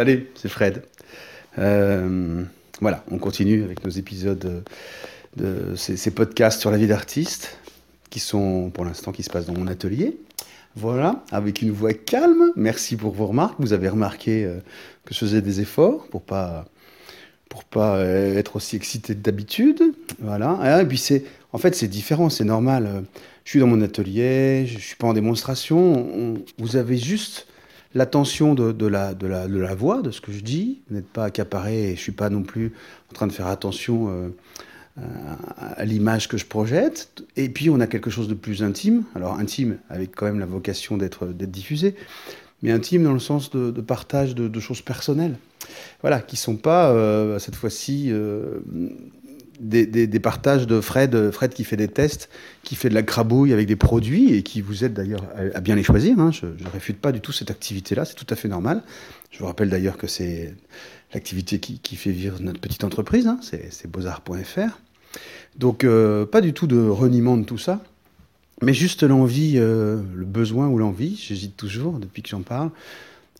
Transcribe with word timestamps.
Salut, 0.00 0.28
c'est 0.34 0.48
Fred. 0.48 0.82
Euh, 1.58 2.42
voilà, 2.80 3.04
on 3.10 3.18
continue 3.18 3.64
avec 3.64 3.84
nos 3.84 3.90
épisodes 3.90 4.64
de, 5.36 5.76
ces, 5.76 6.10
podcasts 6.10 6.58
sur 6.58 6.70
la 6.70 6.78
vie 6.78 6.86
d'artiste 6.86 7.58
qui 8.08 8.18
sont 8.18 8.70
pour 8.70 8.86
l'instant 8.86 9.12
qui 9.12 9.22
se 9.22 9.28
passent 9.28 9.44
dans 9.44 9.58
mon 9.58 9.66
atelier. 9.66 10.16
Voilà, 10.74 11.22
avec 11.30 11.60
une 11.60 11.70
voix 11.70 11.92
calme. 11.92 12.50
Merci 12.56 12.96
pour 12.96 13.12
vos 13.12 13.26
remarques. 13.26 13.56
Vous 13.58 13.74
avez 13.74 13.90
remarqué 13.90 14.46
euh, 14.46 14.60
que 15.04 15.12
je 15.12 15.18
faisais 15.18 15.42
des 15.42 15.60
efforts 15.60 16.06
pour 16.06 16.22
pas 16.22 16.64
pour 17.50 17.64
pas 17.64 17.96
euh, 17.96 18.38
être 18.38 18.56
aussi 18.56 18.76
excité 18.76 19.14
d'habitude. 19.14 19.82
Voilà. 20.18 20.56
Ah, 20.62 20.80
et 20.80 20.86
puis 20.86 20.96
c'est 20.96 21.24
en 21.52 21.58
fait 21.58 21.74
c'est 21.74 21.88
différent, 21.88 22.30
c'est 22.30 22.44
normal. 22.44 23.04
Je 23.44 23.50
suis 23.50 23.60
dans 23.60 23.66
mon 23.66 23.82
atelier, 23.82 24.64
je 24.66 24.78
suis 24.78 24.96
pas 24.96 25.08
en 25.08 25.12
démonstration. 25.12 26.38
vous 26.56 26.76
avez 26.76 26.96
juste 26.96 27.46
l'attention 27.94 28.54
de, 28.54 28.86
la, 28.86 29.74
voix, 29.74 30.02
de 30.02 30.10
ce 30.10 30.20
que 30.20 30.32
je 30.32 30.40
dis. 30.40 30.80
Vous 30.88 30.96
n'êtes 30.96 31.08
pas 31.08 31.24
accaparé 31.24 31.84
et 31.84 31.86
je 31.88 31.92
ne 31.92 31.96
suis 31.96 32.12
pas 32.12 32.30
non 32.30 32.42
plus 32.42 32.72
en 33.10 33.14
train 33.14 33.26
de 33.26 33.32
faire 33.32 33.48
attention 33.48 34.08
euh, 34.08 34.28
à, 35.76 35.84
l'image 35.84 36.28
que 36.28 36.36
je 36.36 36.46
projette. 36.46 37.22
Et 37.36 37.48
puis 37.48 37.70
on 37.70 37.80
a 37.80 37.86
quelque 37.86 38.10
chose 38.10 38.28
de 38.28 38.34
plus 38.34 38.62
intime. 38.62 39.04
Alors 39.14 39.38
intime 39.38 39.78
avec 39.88 40.14
quand 40.14 40.26
même 40.26 40.40
la 40.40 40.46
vocation 40.46 40.96
d'être 40.96 41.26
diffusé, 41.26 41.94
mais 42.62 42.70
intime 42.70 43.04
dans 43.04 43.12
le 43.12 43.18
sens 43.18 43.50
de, 43.50 43.80
partage 43.80 44.34
de, 44.34 44.60
choses 44.60 44.82
personnelles. 44.82 45.36
Voilà, 46.00 46.20
qui 46.20 46.36
ne 46.36 46.40
sont 46.40 46.56
pas 46.56 46.90
euh, 46.90 47.38
cette 47.38 47.54
fois-ci 47.54 48.06
euh, 48.08 48.60
des, 49.60 50.20
partages 50.20 50.66
de 50.66 50.80
Fred, 50.80 51.30
Fred 51.30 51.52
qui 51.52 51.64
fait 51.64 51.76
des 51.76 51.88
tests, 51.88 52.28
qui 52.62 52.74
fait 52.74 52.88
de 52.88 52.94
la 52.94 53.02
crabouille 53.02 53.52
avec 53.52 53.66
des 53.66 53.76
produits 53.76 54.34
et 54.34 54.42
qui 54.42 54.60
vous 54.60 54.84
aide 54.84 54.94
d'ailleurs 54.94 55.24
à, 55.54 55.60
bien 55.60 55.76
les 55.76 55.82
choisir. 55.82 56.18
Hein. 56.18 56.30
Je 56.32 56.46
ne 56.46 56.70
réfute 56.72 56.98
pas 56.98 57.12
du 57.12 57.20
tout 57.20 57.32
cette 57.32 57.50
activité-là, 57.50 58.04
c'est 58.04 58.14
tout 58.14 58.26
à 58.30 58.36
fait 58.36 58.48
normal. 58.48 58.82
Je 59.30 59.38
vous 59.38 59.46
rappelle 59.46 59.68
d'ailleurs 59.68 59.96
que 59.96 60.06
c'est 60.06 60.54
l'activité 61.12 61.58
qui, 61.58 61.96
fait 61.96 62.10
vivre 62.10 62.38
notre 62.40 62.60
petite 62.60 62.84
entreprise, 62.84 63.26
hein. 63.26 63.38
c'est 63.42 63.90
beauxarts.fr. 63.90 64.78
Donc 65.56 65.84
euh, 65.84 66.24
pas 66.24 66.40
du 66.40 66.52
tout 66.52 66.66
de 66.66 66.80
reniement 66.80 67.36
de 67.36 67.44
tout 67.44 67.58
ça, 67.58 67.82
mais 68.62 68.74
juste 68.74 69.02
l'envie, 69.02 69.54
euh, 69.56 70.00
le 70.14 70.24
besoin 70.24 70.68
ou 70.68 70.78
l'envie, 70.78 71.16
j'hésite 71.16 71.56
toujours 71.56 71.98
depuis 71.98 72.22
que 72.22 72.28
j'en 72.28 72.42
parle, 72.42 72.70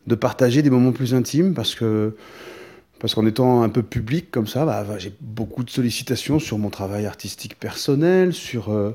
de 0.07 0.15
partager 0.15 0.63
des 0.63 0.71
moments 0.71 0.93
plus 0.93 1.15
intimes 1.15 1.55
parce 1.55 1.75
que 1.75 2.17
parce 3.01 3.15
qu'en 3.15 3.27
étant 3.27 3.63
un 3.63 3.71
peu 3.71 3.83
public 3.83 4.31
comme 4.31 4.47
ça, 4.47 4.65
bah, 4.67 4.87
j'ai 4.99 5.13
beaucoup 5.21 5.65
de 5.65 5.71
sollicitations 5.71 6.39
sur 6.39 6.59
mon 6.59 6.69
travail 6.69 7.07
artistique 7.07 7.59
personnel, 7.59 8.35
sur 8.35 8.71
euh, 8.71 8.95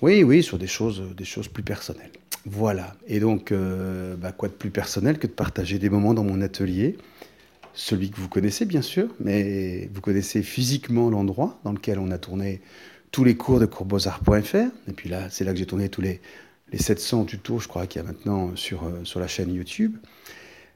oui, 0.00 0.22
oui, 0.22 0.42
sur 0.42 0.56
des 0.56 0.68
choses, 0.68 1.02
des 1.16 1.24
choses 1.24 1.48
plus 1.48 1.64
personnelles. 1.64 2.12
Voilà. 2.46 2.94
Et 3.08 3.18
donc, 3.20 3.50
euh, 3.50 4.16
bah, 4.16 4.32
quoi 4.32 4.48
de 4.48 4.54
plus 4.54 4.70
personnel 4.70 5.18
que 5.18 5.26
de 5.26 5.32
partager 5.32 5.78
des 5.78 5.90
moments 5.90 6.14
dans 6.14 6.22
mon 6.24 6.40
atelier, 6.40 6.96
celui 7.74 8.10
que 8.10 8.20
vous 8.20 8.28
connaissez 8.28 8.64
bien 8.64 8.82
sûr, 8.82 9.08
mais 9.18 9.90
vous 9.92 10.00
connaissez 10.00 10.42
physiquement 10.42 11.10
l'endroit 11.10 11.58
dans 11.64 11.72
lequel 11.72 11.98
on 11.98 12.12
a 12.12 12.18
tourné 12.18 12.60
tous 13.10 13.24
les 13.24 13.36
cours 13.36 13.58
de 13.58 13.66
coursbeaux-arts.fr. 13.66 14.70
Et 14.88 14.92
puis 14.94 15.08
là, 15.08 15.28
c'est 15.28 15.44
là 15.44 15.52
que 15.52 15.58
j'ai 15.58 15.66
tourné 15.66 15.88
tous 15.88 16.00
les, 16.00 16.20
les 16.72 16.78
700 16.78 17.24
tutos, 17.24 17.58
je 17.58 17.66
crois, 17.66 17.88
qu'il 17.88 18.00
y 18.00 18.04
a 18.04 18.06
maintenant 18.06 18.54
sur, 18.54 18.84
euh, 18.84 19.04
sur 19.04 19.18
la 19.18 19.26
chaîne 19.26 19.52
YouTube. 19.52 19.96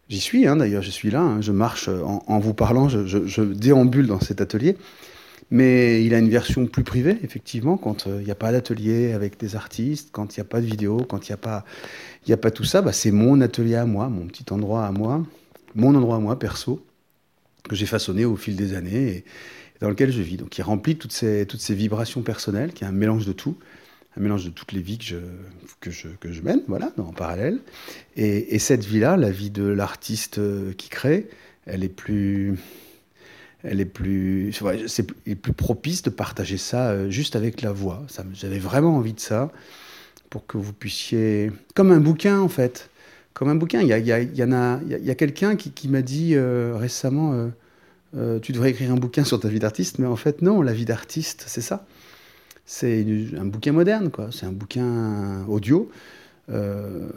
J'y 0.08 0.20
suis, 0.20 0.47
hein, 0.47 0.56
d'ailleurs, 0.56 0.83
je 0.83 0.91
suis 0.91 1.10
là, 1.10 1.20
hein. 1.20 1.41
je 1.41 1.52
marche 1.52 1.88
en, 1.88 2.38
vous 2.38 2.55
parlant, 2.55 2.88
je, 2.88 3.42
déambule 3.42 4.06
dans 4.06 4.20
cet 4.20 4.41
atelier. 4.41 4.77
Mais 5.50 6.05
il 6.05 6.14
a 6.14 6.19
une 6.19 6.30
version 6.30 6.66
plus 6.66 6.84
privée, 6.84 7.19
effectivement, 7.22 7.77
quand 7.77 8.06
euh, 8.06 8.19
il 8.20 8.25
n'y 8.25 8.30
a 8.30 8.34
pas 8.34 8.50
d'atelier 8.50 9.12
avec 9.12 9.38
des 9.38 9.56
artistes, 9.56 10.08
quand 10.10 10.36
il 10.36 10.41
n'y 10.41 10.42
a 10.42 10.47
pas 10.47 10.60
de 10.60 10.66
vidéo, 10.66 11.05
quand 11.08 11.28
il 11.28 11.32
n'y 11.32 11.34
a, 12.32 12.36
pas, 12.36 12.50
tout 12.50 12.64
ça, 12.64 12.80
bah, 12.80 12.92
c'est 12.92 13.10
mon 13.10 13.41
atelier 13.41 13.77
à 13.77 13.84
moi, 13.84 14.09
mon 14.09 14.26
petit 14.26 14.47
endroit 14.50 14.87
à 14.87 14.91
moi, 14.91 15.25
mon 15.75 15.94
endroit 15.94 16.16
à 16.16 16.19
moi, 16.19 16.38
perso, 16.38 16.84
que 17.69 17.76
j'ai 17.76 17.86
façonné 17.86 18.25
au 18.25 18.36
fil 18.36 18.56
des 18.56 18.75
années 18.75 19.09
et, 19.09 19.25
dans 19.81 19.91
lequel 19.91 20.10
je 20.10 20.22
vis. 20.22 20.38
Donc 20.38 20.56
il 20.56 20.62
remplit 20.62 20.97
toutes 20.97 21.12
ces 21.12 21.75
vibrations 21.75 22.22
personnelles, 22.22 22.72
qui 22.72 22.84
est 22.84 22.86
un 22.86 22.92
mélange 22.92 23.26
de 23.26 23.32
tout 23.32 23.56
un 24.16 24.20
mélange 24.20 24.44
de 24.44 24.50
toutes 24.50 24.72
les 24.72 24.80
vies 24.80 24.98
que 24.98 25.04
je, 25.04 25.16
que 25.80 25.91
je, 25.91 26.08
que 26.20 26.32
je 26.32 26.42
mène, 26.42 26.62
voilà, 26.69 26.92
en 26.98 27.12
parallèle. 27.12 27.58
Et, 28.16 28.58
cette 28.58 28.84
vie-là, 28.84 29.16
la 29.16 29.30
vie 29.30 29.50
de 29.50 29.64
l'artiste 29.64 30.38
euh, 30.38 30.72
qui 30.72 30.88
crée, 30.88 31.28
elle 31.66 31.82
est 31.82 31.88
plus, 31.88 32.56
elle 33.62 33.80
est 33.80 33.86
plus, 33.86 34.53
c'est 34.86 35.04
plus 35.04 35.53
propice 35.53 36.03
de 36.03 36.10
partager 36.10 36.58
ça 36.58 36.91
euh, 36.91 37.10
juste 37.10 37.34
avec 37.34 37.62
la 37.62 37.72
voix. 37.72 38.03
J'avais 38.34 38.58
vraiment 38.58 38.97
envie 38.97 39.14
de 39.14 39.20
ça 39.20 39.50
pour 40.30 40.47
que 40.47 40.58
vous 40.58 40.72
puissiez, 40.72 41.50
comme 41.74 41.91
un 41.91 42.00
bouquin 42.00 42.41
en 42.41 42.48
fait, 42.48 42.91
comme 43.32 43.48
un 43.48 43.56
bouquin. 43.56 43.80
Il 43.80 43.88
y, 43.88 43.92
a, 43.92 43.98
y, 43.98 44.12
a, 44.12 44.20
y 44.20 45.10
a, 45.10 45.14
quelqu'un 45.14 45.56
qui, 45.56 45.70
qui 45.72 45.88
m'a 45.88 46.03
dit 46.03 46.34
euh, 46.34 46.76
récemment, 46.76 47.50
tu 48.42 48.53
devrais 48.53 48.70
écrire 48.70 48.92
un 48.92 48.97
bouquin 48.97 49.24
sur 49.24 49.41
ta 49.41 49.48
vie 49.48 49.58
d'artiste, 49.58 49.98
mais 49.98 50.06
en 50.06 50.16
fait 50.16 50.41
non, 50.41 50.62
la 50.62 50.72
vie 50.72 50.84
d'artiste, 50.84 51.44
c'est 51.48 51.60
ça 51.60 51.84
c'est 52.66 53.04
un 53.38 53.44
bouquin 53.44 53.72
moderne, 53.72 54.10
quoi. 54.10 54.28
C'est 54.32 54.47
un 54.47 54.52
bouquin 54.52 55.44
audio. 55.48 55.91
Euh, 56.50 57.08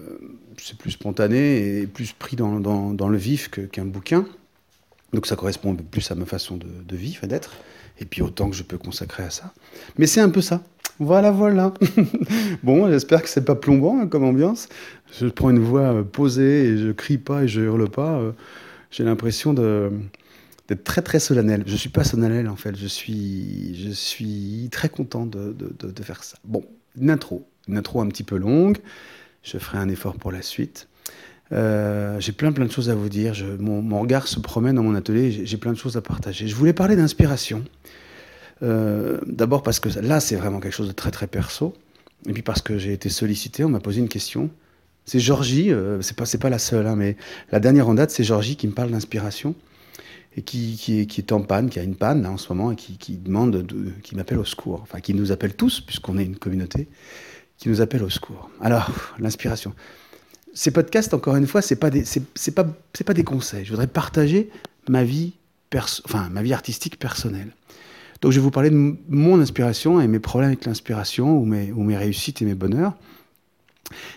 c'est 0.57 0.77
plus 0.77 0.91
spontané 0.91 1.79
et 1.79 1.87
plus 1.87 2.13
pris 2.13 2.35
dans, 2.35 2.93
le 3.09 3.17
vif 3.17 3.49
qu'un 3.49 3.85
bouquin. 3.85 4.25
Donc 5.13 5.25
ça 5.25 5.35
correspond 5.35 5.75
plus 5.75 6.09
à 6.11 6.15
ma 6.15 6.25
façon 6.25 6.57
de, 6.57 6.67
de 6.85 6.95
vivre 6.95 7.23
et 7.23 7.27
d'être. 7.27 7.51
Et 7.99 8.05
puis 8.05 8.21
autant 8.21 8.49
que 8.49 8.55
je 8.55 8.63
peux 8.63 8.77
consacrer 8.77 9.23
à 9.23 9.29
ça. 9.29 9.53
Mais 9.97 10.05
c'est 10.05 10.21
un 10.21 10.29
peu 10.29 10.41
ça. 10.41 10.61
Voilà, 10.99 11.31
voilà. 11.31 11.73
bon, 12.63 12.89
j'espère 12.89 13.21
que 13.21 13.29
c'est 13.29 13.45
pas 13.45 13.55
plombant 13.55 13.99
hein, 13.99 14.07
comme 14.07 14.23
ambiance. 14.23 14.67
Je 15.19 15.27
prends 15.27 15.51
une 15.51 15.59
voix 15.59 16.03
posée 16.03 16.65
et 16.65 16.77
je 16.77 16.91
crie 16.91 17.17
pas 17.17 17.43
et 17.43 17.47
je 17.47 17.61
hurle 17.61 17.89
pas. 17.89 18.17
Euh, 18.17 18.31
j'ai 18.89 19.03
l'impression 19.03 19.53
de 19.53 19.91
d'être 20.67 20.83
très 20.83 21.01
très 21.01 21.19
solennel. 21.19 21.63
Je 21.65 21.75
suis 21.75 21.89
pas 21.89 22.03
solennel 22.03 22.47
en 22.47 22.55
fait, 22.55 22.75
je 22.75 22.87
suis, 22.87 23.75
je 23.75 23.91
suis 23.91 24.69
très 24.71 24.89
content 24.89 25.25
de, 25.25 25.53
de, 25.53 25.91
de, 25.91 26.03
faire 26.03 26.23
ça. 26.23 26.37
Bon, 26.43 26.63
une 26.99 27.09
intro, 27.09 27.47
une 27.67 27.77
intro 27.77 28.01
un 28.01 28.07
petit 28.07 28.23
peu 28.23 28.37
longue, 28.37 28.77
je 29.43 29.57
ferai 29.57 29.77
un 29.77 29.89
effort 29.89 30.15
pour 30.15 30.31
la 30.31 30.41
suite. 30.41 30.87
Euh, 31.53 32.19
j'ai 32.19 32.33
plein 32.33 32.51
plein 32.51 32.65
de 32.65 32.71
choses 32.71 32.89
à 32.89 32.95
vous 32.95 33.07
dire, 33.07 33.33
mon, 33.59 34.01
regard 34.01 34.27
se 34.27 34.39
promène 34.39 34.75
dans 34.75 34.83
mon 34.83 34.95
atelier, 34.95 35.45
j'ai 35.45 35.57
plein 35.57 35.71
de 35.71 35.77
choses 35.77 35.95
à 35.95 36.01
partager. 36.01 36.47
Je 36.47 36.55
voulais 36.55 36.73
parler 36.73 36.95
d'inspiration. 36.95 37.63
Euh, 38.63 39.19
D'abord 39.25 39.63
parce 39.63 39.79
que 39.79 39.87
là 39.99 40.19
c'est 40.19 40.35
vraiment 40.35 40.59
quelque 40.59 40.73
chose 40.73 40.87
de 40.87 40.93
très 40.93 41.11
très 41.11 41.27
perso, 41.27 41.73
et 42.27 42.33
puis 42.33 42.41
parce 42.41 42.61
que 42.61 42.77
j'ai 42.77 42.91
été 42.91 43.07
sollicité, 43.09 43.63
on 43.63 43.69
m'a 43.69 43.79
posé 43.79 43.99
une 43.99 44.09
question. 44.09 44.49
C'est 45.05 45.21
Georgie, 45.21 45.71
euh, 45.71 46.01
c'est 46.01 46.17
pas, 46.17 46.25
pas 46.37 46.49
la 46.49 46.59
seule, 46.59 46.85
hein, 46.85 46.97
mais 46.97 47.15
la 47.53 47.61
dernière 47.61 47.87
en 47.87 47.93
date, 47.93 48.11
c'est 48.11 48.25
Georgie 48.25 48.57
qui 48.57 48.67
me 48.67 48.73
parle 48.73 48.91
d'inspiration 48.91 49.55
et 50.37 50.43
qui, 50.43 51.09
est, 51.17 51.31
en 51.31 51.41
panne, 51.41 51.69
qui 51.69 51.79
a 51.79 51.83
une 51.83 51.95
panne 51.95 52.25
en 52.27 52.37
ce 52.37 52.53
moment 52.53 52.71
et 52.71 52.75
qui, 52.75 53.17
demande, 53.17 53.63
de, 53.63 53.91
qui 54.03 54.15
m'appelle 54.15 54.37
au 54.37 54.45
secours, 54.45 54.81
enfin 54.83 54.99
qui 54.99 55.15
nous 55.15 55.31
appelle 55.31 55.55
tous, 55.55 55.81
puisqu'on 55.81 56.19
est 56.19 56.23
une 56.23 56.37
communauté, 56.37 56.87
qui 57.57 57.69
nous 57.69 57.81
appelle 57.81 58.03
au 58.03 58.09
secours. 58.09 58.51
Alors, 58.61 58.91
l'inspiration. 59.17 59.73
Ces 60.53 60.69
podcasts, 60.69 61.15
encore 61.15 61.35
une 61.35 61.47
fois, 61.47 61.63
c'est 61.63 61.75
pas 61.75 61.89
des, 61.89 62.03
pas, 62.55 62.65
pas 63.05 63.13
des 63.15 63.23
conseils. 63.23 63.65
Je 63.65 63.71
voudrais 63.71 63.87
partager 63.87 64.51
ma 64.87 65.03
vie, 65.03 65.33
perso, 65.71 66.03
enfin 66.05 66.29
ma 66.29 66.43
vie 66.43 66.53
artistique 66.53 66.99
personnelle. 66.99 67.51
Donc, 68.21 68.31
je 68.31 68.39
vais 68.39 68.43
vous 68.43 68.51
parler 68.51 68.69
de 68.69 68.95
mon 69.09 69.41
inspiration 69.41 69.99
et 69.99 70.07
mes 70.07 70.19
problèmes 70.19 70.49
avec 70.49 70.65
l'inspiration 70.65 71.35
ou 71.35 71.45
mes, 71.45 71.71
ou 71.71 71.83
mes 71.83 71.97
réussites 71.97 72.43
et 72.43 72.45
mes 72.45 72.55
bonheurs. 72.55 72.95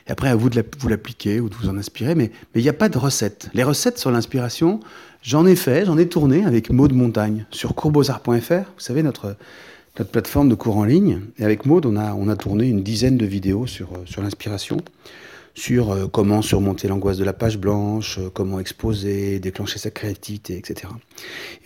Et 0.06 0.10
après, 0.10 0.28
à 0.28 0.36
vous 0.36 0.50
de 0.50 0.64
vous 0.78 0.88
l'appliquer 0.88 1.40
ou 1.40 1.48
de 1.48 1.54
vous 1.54 1.68
en 1.68 1.76
inspirer, 1.76 2.14
mais 2.14 2.30
il 2.54 2.62
n'y 2.62 2.68
a 2.68 2.74
pas 2.74 2.88
de 2.88 2.98
recette. 2.98 3.50
Les 3.54 3.62
recettes 3.62 3.98
sur 3.98 4.10
l'inspiration, 4.10 4.80
j'en 5.22 5.46
ai 5.46 5.56
fait, 5.56 5.86
j'en 5.86 5.98
ai 5.98 6.08
tourné 6.08 6.44
avec 6.44 6.70
Maud 6.70 6.92
Montagne 6.92 7.46
sur 7.50 7.74
courbosart.fr, 7.74 8.52
vous 8.52 8.80
savez, 8.80 9.02
notre, 9.02 9.36
plateforme 10.12 10.48
de 10.48 10.54
cours 10.54 10.78
en 10.78 10.84
ligne. 10.84 11.20
Et 11.38 11.44
avec 11.44 11.66
Maud, 11.66 11.84
on 11.86 11.96
a, 11.96 12.36
tourné 12.36 12.68
une 12.68 12.82
dizaine 12.82 13.16
de 13.16 13.26
vidéos 13.26 13.66
sur, 13.66 13.90
euh, 13.92 14.22
l'inspiration, 14.22 14.78
sur 15.54 15.90
euh, 15.90 16.06
comment 16.06 16.40
surmonter 16.40 16.88
l'angoisse 16.88 17.18
de 17.18 17.24
la 17.24 17.34
page 17.34 17.58
blanche, 17.58 18.18
euh, 18.18 18.30
comment 18.32 18.60
exposer, 18.60 19.40
déclencher 19.40 19.78
sa 19.78 19.90
créativité, 19.90 20.56
etc. 20.56 20.92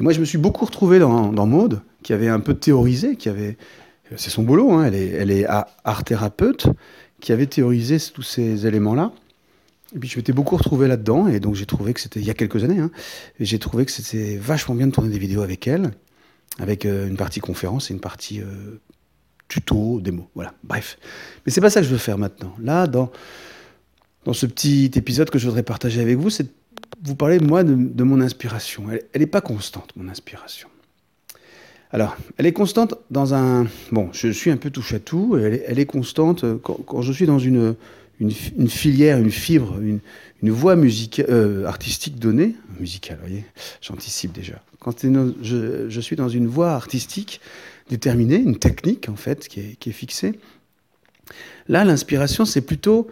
Et 0.01 0.03
moi, 0.03 0.13
je 0.13 0.21
me 0.21 0.25
suis 0.25 0.39
beaucoup 0.39 0.65
retrouvé 0.65 0.99
dans, 0.99 1.33
dans 1.33 1.47
Maud, 1.47 1.81
qui 2.03 2.13
avait 2.13 2.29
un 2.29 2.41
peu 2.41 2.55
théorisé, 2.55 3.17
qui 3.17 3.29
avait... 3.29 3.57
C'est 4.17 4.31
son 4.31 4.43
boulot, 4.43 4.73
hein, 4.73 4.85
elle 4.85 4.95
est, 4.95 5.09
elle 5.09 5.31
est 5.31 5.47
art 5.47 6.05
thérapeute, 6.05 6.69
qui 7.21 7.33
avait 7.33 7.47
théorisé 7.47 7.99
tous 8.13 8.23
ces 8.23 8.67
éléments-là. 8.67 9.13
Et 9.95 9.99
puis 9.99 10.09
je 10.09 10.17
m'étais 10.17 10.33
beaucoup 10.33 10.57
retrouvé 10.57 10.89
là-dedans, 10.89 11.29
et 11.29 11.41
donc 11.41 11.55
j'ai 11.55 11.67
trouvé 11.67 11.95
que 11.95 12.01
c'était 12.01 12.21
il 12.21 12.27
y 12.27 12.31
a 12.31 12.35
quelques 12.35 12.65
années, 12.65 12.81
hein, 12.81 12.91
et 13.39 13.45
j'ai 13.45 13.59
trouvé 13.59 13.85
que 13.85 13.93
c'était 13.93 14.37
vachement 14.37 14.75
bien 14.75 14.89
de 14.89 14.93
tourner 14.93 15.11
des 15.11 15.19
vidéos 15.19 15.43
avec 15.43 15.69
elle, 15.69 15.93
avec 16.59 16.85
euh, 16.85 17.07
une 17.07 17.17
partie 17.17 17.41
conférence 17.41 17.91
et 17.91 17.95
une 17.95 18.01
partie 18.01 18.41
euh, 18.41 18.81
tuto, 19.47 20.01
démo, 20.01 20.29
voilà, 20.35 20.55
bref. 20.65 20.99
Mais 21.47 21.53
c'est 21.53 21.61
pas 21.61 21.71
ça 21.71 21.81
que 21.81 21.87
je 21.87 21.93
veux 21.93 21.99
faire 21.99 22.19
maintenant. 22.19 22.57
Là, 22.61 22.89
dans, 22.89 23.13
dans 24.25 24.33
ce 24.33 24.47
petit 24.47 24.91
épisode 24.97 25.31
que 25.31 25.39
je 25.39 25.47
voudrais 25.47 25.63
partager 25.63 26.01
avec 26.01 26.19
vous, 26.19 26.31
c'est 26.31 26.49
vous 27.03 27.15
parler, 27.15 27.39
moi, 27.39 27.63
de, 27.65 28.03
mon 28.03 28.21
inspiration. 28.21 28.87
Elle 28.91 29.21
n'est 29.21 29.27
pas 29.27 29.41
constante, 29.41 29.93
mon 29.97 30.09
inspiration. 30.09 30.69
Alors, 31.95 32.17
elle 32.39 32.47
est 32.47 32.53
constante 32.53 32.97
dans 33.13 33.35
un... 33.35 33.69
Bon, 33.93 34.09
je 34.13 34.27
suis 34.27 34.51
un 34.51 34.57
peu 34.57 34.69
touche 34.69 34.95
à 34.95 34.99
tout, 34.99 35.37
elle 35.37 35.79
est, 35.79 35.87
constante 35.87 36.45
quand, 36.61 36.75
quand, 36.85 37.03
je 37.03 37.13
suis 37.13 37.25
dans 37.25 37.39
une, 37.39 37.77
une, 38.19 38.33
filière, 38.33 39.17
une 39.17 39.31
fibre, 39.31 39.79
une, 39.81 40.01
voix 40.51 40.75
musicale, 40.75 41.65
artistique 41.69 42.19
donnée, 42.19 42.57
musicale, 42.81 43.19
vous 43.23 43.29
voyez, 43.29 43.45
j'anticipe 43.81 44.33
déjà. 44.33 44.61
Quand 44.81 45.07
je, 45.41 45.89
je, 45.89 46.01
suis 46.01 46.17
dans 46.17 46.29
une 46.29 46.49
voie 46.49 46.73
artistique 46.73 47.41
déterminée, 47.89 48.39
une 48.39 48.59
technique 48.59 49.09
en 49.09 49.15
fait 49.15 49.47
qui 49.47 49.61
est, 49.61 49.77
qui 49.79 49.91
est 49.91 49.93
fixée, 49.93 50.33
là 51.69 51.85
l'inspiration 51.85 52.45
c'est 52.45 52.63
plutôt 52.63 53.09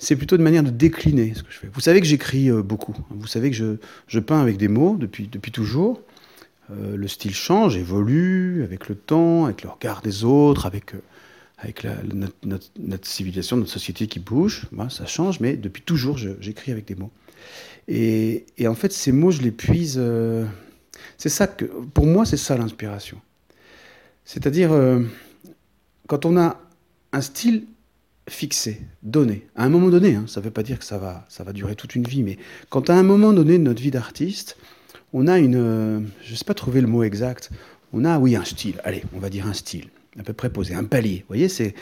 c'est 0.00 0.16
plutôt 0.16 0.36
de 0.36 0.42
manière 0.42 0.64
de 0.64 0.70
décliner 0.70 1.34
ce 1.34 1.44
que 1.44 1.52
je 1.52 1.58
fais. 1.58 1.68
Vous 1.72 1.80
savez 1.80 2.00
que 2.00 2.06
j'écris 2.06 2.50
euh, 2.50 2.62
beaucoup. 2.62 2.96
Vous 3.10 3.26
savez 3.26 3.50
que 3.50 3.56
je, 3.56 3.76
je, 4.08 4.18
peins 4.18 4.40
avec 4.40 4.56
des 4.56 4.66
mots 4.66 4.96
depuis, 4.98 5.28
depuis 5.28 5.52
toujours. 5.52 6.00
Euh, 6.70 6.96
le 6.96 7.08
style 7.08 7.34
change, 7.34 7.76
évolue 7.76 8.62
avec 8.62 8.88
le 8.88 8.94
temps, 8.94 9.46
avec 9.46 9.62
le 9.62 9.70
regard 9.70 10.02
des 10.02 10.24
autres, 10.24 10.66
avec, 10.66 10.94
euh, 11.84 11.90
notre, 12.44 13.06
civilisation, 13.06 13.56
notre 13.56 13.70
société 13.70 14.06
qui 14.06 14.20
bouge. 14.20 14.66
ça 14.88 15.06
change, 15.06 15.40
mais 15.40 15.56
depuis 15.56 15.82
toujours, 15.82 16.18
j'écris 16.18 16.72
avec 16.72 16.86
des 16.86 16.94
mots. 16.94 17.10
Et, 17.88 18.44
en 18.66 18.74
fait, 18.74 18.92
ces 18.92 19.12
mots, 19.12 19.30
je 19.30 19.42
les 19.42 19.50
puise. 19.50 20.00
c'est 21.18 21.28
ça 21.28 21.46
que, 21.46 21.64
pour 21.64 22.06
moi, 22.06 22.24
c'est 22.24 22.36
ça 22.36 22.56
l'inspiration. 22.56 23.20
C'est-à-dire, 24.24 24.70
quand 26.06 26.24
on 26.24 26.36
a 26.36 26.60
un 27.12 27.20
style 27.20 27.64
fixé, 28.28 28.80
donné. 29.02 29.46
À 29.56 29.64
un 29.64 29.68
moment 29.68 29.88
donné, 29.88 30.14
hein, 30.14 30.24
ça 30.28 30.40
ne 30.40 30.44
veut 30.44 30.50
pas 30.52 30.62
dire 30.62 30.78
que 30.78 30.84
ça 30.84 30.98
va, 30.98 31.26
ça 31.28 31.42
va 31.42 31.52
durer 31.52 31.74
toute 31.74 31.96
une 31.96 32.04
vie, 32.04 32.22
mais 32.22 32.38
quand 32.68 32.88
à 32.88 32.94
un 32.94 33.02
moment 33.02 33.32
donné 33.32 33.58
de 33.58 33.64
notre 33.64 33.82
vie 33.82 33.90
d'artiste, 33.90 34.56
on 35.12 35.26
a 35.26 35.38
une, 35.38 35.56
euh, 35.56 36.00
je 36.22 36.32
ne 36.32 36.36
sais 36.36 36.44
pas 36.44 36.54
trouver 36.54 36.80
le 36.80 36.86
mot 36.86 37.02
exact, 37.02 37.50
on 37.92 38.04
a, 38.04 38.18
oui, 38.18 38.36
un 38.36 38.44
style, 38.44 38.80
allez, 38.84 39.04
on 39.14 39.18
va 39.18 39.30
dire 39.30 39.46
un 39.46 39.52
style, 39.52 39.88
à 40.18 40.22
peu 40.22 40.32
près 40.32 40.50
posé, 40.50 40.74
un 40.74 40.84
palier. 40.84 41.18
Vous 41.20 41.28
voyez, 41.28 41.48
c'est, 41.48 41.74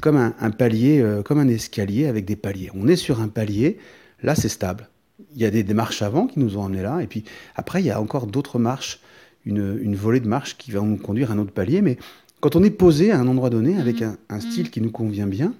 comme 0.00 0.16
un, 0.16 0.50
palier, 0.50 1.00
euh, 1.00 1.22
comme 1.22 1.38
un 1.38 1.48
escalier 1.48 2.06
avec 2.06 2.24
des 2.24 2.36
paliers. 2.36 2.70
On 2.74 2.88
est 2.88 2.96
sur 2.96 3.20
un 3.20 3.28
palier, 3.28 3.78
là 4.22 4.34
c'est 4.34 4.48
stable. 4.48 4.88
Il 5.34 5.42
y 5.42 5.44
a 5.44 5.50
des, 5.50 5.62
marches 5.74 6.02
avant 6.02 6.26
qui 6.26 6.38
nous 6.38 6.56
ont 6.56 6.62
emmenés 6.62 6.82
là, 6.82 7.00
et 7.00 7.06
puis 7.06 7.24
après 7.56 7.82
il 7.82 7.86
y 7.86 7.90
a 7.90 8.00
encore 8.00 8.26
d'autres 8.26 8.58
marches, 8.58 9.00
une, 9.44 9.78
une 9.82 9.96
volée 9.96 10.20
de 10.20 10.28
marches 10.28 10.56
qui 10.56 10.70
va 10.70 10.80
nous 10.80 10.96
conduire 10.96 11.30
à 11.30 11.34
un 11.34 11.38
autre 11.38 11.52
palier, 11.52 11.82
mais 11.82 11.98
quand 12.40 12.56
on 12.56 12.62
est 12.62 12.70
posé 12.70 13.10
à 13.10 13.18
un 13.18 13.26
endroit 13.28 13.50
donné 13.50 13.76
avec 13.76 14.00
mmh. 14.00 14.16
un, 14.30 14.40
style 14.40 14.66
mmh. 14.66 14.70
qui 14.70 14.80
nous 14.80 14.90
convient 14.90 15.26
bien, 15.26 15.54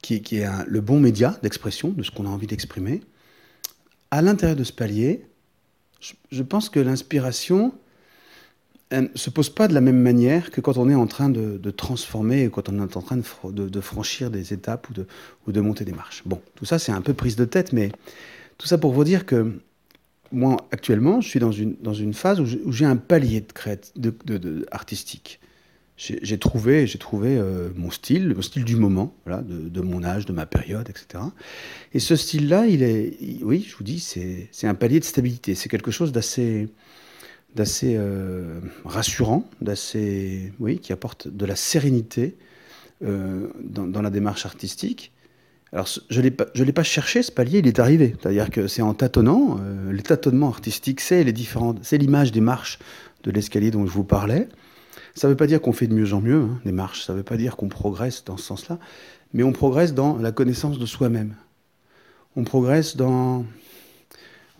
qui, 0.00 0.14
est 0.14 0.46
le 0.66 0.80
bon 0.80 1.00
média 1.00 1.38
d'expression 1.42 1.90
de 1.90 2.02
ce 2.02 2.10
qu'on 2.10 2.24
a 2.24 2.30
envie 2.30 2.46
d'exprimer. 2.46 3.00
À 4.10 4.22
l'intérieur 4.22 4.56
de 4.56 4.64
ce 4.64 4.72
palier, 4.72 5.26
je, 6.00 6.42
pense 6.42 6.68
que 6.68 6.80
l'inspiration 6.80 7.72
ne 8.92 9.08
se 9.14 9.30
pose 9.30 9.50
pas 9.50 9.68
de 9.68 9.74
la 9.74 9.80
même 9.80 10.00
manière 10.00 10.50
que 10.50 10.60
quand 10.60 10.78
on 10.78 10.88
est 10.88 10.94
en 10.94 11.06
train 11.06 11.28
de, 11.28 11.70
transformer, 11.70 12.48
quand 12.50 12.68
on 12.68 12.78
est 12.78 12.96
en 12.96 13.02
train 13.02 13.16
de, 13.16 13.80
franchir 13.80 14.30
des 14.30 14.52
étapes 14.52 14.88
ou 14.90 14.94
de, 14.94 15.06
de 15.48 15.60
monter 15.60 15.84
des 15.84 15.92
marches. 15.92 16.22
Bon, 16.26 16.40
tout 16.54 16.64
ça 16.64 16.78
c'est 16.78 16.92
un 16.92 17.02
peu 17.02 17.14
prise 17.14 17.36
de 17.36 17.44
tête, 17.44 17.72
mais 17.72 17.90
tout 18.56 18.66
ça 18.66 18.78
pour 18.78 18.92
vous 18.92 19.04
dire 19.04 19.26
que 19.26 19.60
moi 20.30 20.56
actuellement, 20.70 21.20
je 21.20 21.28
suis 21.28 21.40
dans 21.40 21.52
une, 21.52 22.14
phase 22.14 22.40
où 22.40 22.72
j'ai 22.72 22.84
un 22.84 22.96
palier 22.96 23.44
de, 23.96 24.14
de, 24.24 24.66
artistique 24.70 25.40
j'ai 25.98 26.38
trouvé, 26.38 26.86
trouvé 26.86 27.36
euh, 27.36 27.70
mon 27.74 27.90
style, 27.90 28.32
mon 28.36 28.42
style 28.42 28.64
du 28.64 28.76
moment, 28.76 29.12
voilà, 29.26 29.42
de, 29.42 29.80
mon 29.80 30.04
âge, 30.04 30.26
de 30.26 30.32
ma 30.32 30.46
période, 30.46 30.88
etc. 30.88 31.24
Et 31.92 31.98
ce 31.98 32.14
style-là, 32.14 32.66
il 32.66 32.84
est, 32.84 33.16
oui, 33.42 33.66
je 33.68 33.76
vous 33.76 33.82
dis, 33.82 33.98
c'est 33.98 34.66
un 34.68 34.74
palier 34.74 35.00
de 35.00 35.04
stabilité. 35.04 35.56
C'est 35.56 35.68
quelque 35.68 35.90
chose 35.90 36.12
d'assez, 36.12 36.68
euh, 37.58 38.60
rassurant, 38.84 39.50
d'assez, 39.60 40.52
oui, 40.60 40.78
qui 40.78 40.92
apporte 40.92 41.26
de 41.26 41.44
la 41.44 41.56
sérénité 41.56 42.36
euh, 43.04 43.48
dans, 43.64 44.00
la 44.00 44.10
démarche 44.10 44.46
artistique. 44.46 45.10
Alors, 45.72 45.88
je 46.08 46.20
ne 46.20 46.64
l'ai 46.64 46.72
pas 46.72 46.82
cherché, 46.84 47.24
ce 47.24 47.32
palier, 47.32 47.58
il 47.58 47.66
est 47.66 47.80
arrivé. 47.80 48.14
C'est-à-dire 48.20 48.50
que 48.50 48.68
c'est 48.68 48.82
en 48.82 48.94
tâtonnant. 48.94 49.58
les 49.90 50.02
tâtonnements 50.02 50.48
artistiques, 50.48 51.00
c'est 51.00 51.24
l'image 51.24 52.30
des 52.30 52.40
marches 52.40 52.78
de 53.24 53.32
l'escalier 53.32 53.72
dont 53.72 53.84
je 53.84 53.90
vous 53.90 54.04
parlais. 54.04 54.48
Ça 55.18 55.26
ne 55.26 55.32
veut 55.32 55.36
pas 55.36 55.48
dire 55.48 55.60
qu'on 55.60 55.72
fait 55.72 55.88
de 55.88 55.94
mieux 55.94 56.12
en 56.12 56.20
mieux, 56.20 56.42
hein, 56.64 56.70
marches, 56.70 57.04
ça 57.04 57.12
ne 57.12 57.18
veut 57.18 57.24
pas 57.24 57.36
dire 57.36 57.56
qu'on 57.56 57.68
progresse 57.68 58.22
dans 58.24 58.36
ce 58.36 58.44
sens-là, 58.44 58.78
mais 59.34 59.42
on 59.42 59.50
progresse 59.50 59.92
dans 59.92 60.16
la 60.16 60.30
connaissance 60.30 60.78
de 60.78 60.86
soi-même. 60.86 61.34
On 62.36 62.44
progresse 62.44 62.96
dans... 62.96 63.44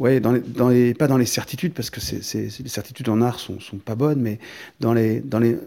Ouais, 0.00 0.18
dans 0.18 0.32
les, 0.68 0.94
pas 0.94 1.06
dans 1.06 1.16
les 1.16 1.26
certitudes, 1.26 1.74
parce 1.74 1.90
que 1.90 2.00
les 2.00 2.68
certitudes 2.68 3.08
en 3.08 3.20
art 3.20 3.38
sont, 3.38 3.60
sont 3.60 3.78
pas 3.78 3.94
bonnes, 3.94 4.20
mais 4.20 4.38
dans 4.80 4.94
les, 4.94 5.20
dans 5.20 5.38
les, 5.38 5.58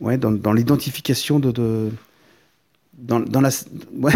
ouais, 0.00 0.18
dans, 0.18 0.52
l'identification 0.52 1.38
de, 1.38 1.50
de 1.50 1.90
dans, 2.94 3.40
la. 3.40 3.50
Ouais, 3.92 4.12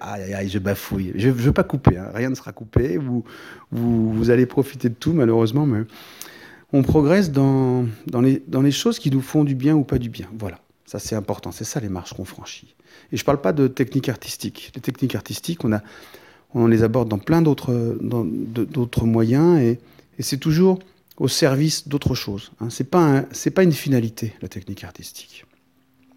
aïe, 0.00 0.34
aïe, 0.34 0.48
je 0.48 0.58
bafouille. 0.58 1.12
Je 1.16 1.28
ne 1.28 1.32
veux 1.32 1.52
pas 1.52 1.64
couper, 1.64 1.96
hein, 1.96 2.10
rien 2.14 2.30
ne 2.30 2.34
sera 2.34 2.52
coupé. 2.52 2.98
Vous, 2.98 3.24
vous, 3.70 4.12
vous, 4.12 4.30
allez 4.30 4.44
profiter 4.44 4.90
de 4.90 4.94
tout, 4.94 5.12
malheureusement, 5.12 5.64
mais 5.64 5.84
on 6.74 6.82
progresse 6.82 7.30
dans, 7.30 7.86
dans, 8.08 8.20
les, 8.20 8.42
dans 8.48 8.60
les 8.60 8.72
choses 8.72 8.98
qui 8.98 9.08
nous 9.08 9.20
font 9.20 9.44
du 9.44 9.54
bien 9.54 9.76
ou 9.76 9.84
pas 9.84 9.98
du 9.98 10.08
bien. 10.08 10.28
Voilà, 10.36 10.58
ça 10.86 10.98
c'est 10.98 11.14
important, 11.14 11.52
c'est 11.52 11.62
ça 11.62 11.78
les 11.78 11.88
marches 11.88 12.14
qu'on 12.14 12.24
franchit. 12.24 12.74
Et 13.12 13.16
je 13.16 13.22
ne 13.22 13.26
parle 13.26 13.40
pas 13.40 13.52
de 13.52 13.68
techniques 13.68 14.08
artistiques. 14.08 14.72
Les 14.74 14.80
techniques 14.80 15.14
artistiques, 15.14 15.64
on, 15.64 15.72
a, 15.72 15.82
on 16.52 16.66
les 16.66 16.82
aborde 16.82 17.08
dans 17.08 17.20
plein 17.20 17.42
d'autres, 17.42 19.06
moyens 19.06 19.60
et, 19.60 19.78
c'est 20.18 20.38
toujours 20.38 20.80
au 21.16 21.28
service 21.28 21.86
d'autre 21.86 22.16
chose. 22.16 22.50
Hein. 22.60 22.70
Ce 22.70 22.82
n'est 22.82 22.88
pas, 22.88 23.22
pas 23.54 23.62
une 23.62 23.72
finalité, 23.72 24.34
la 24.42 24.48
technique 24.48 24.82
artistique. 24.82 25.44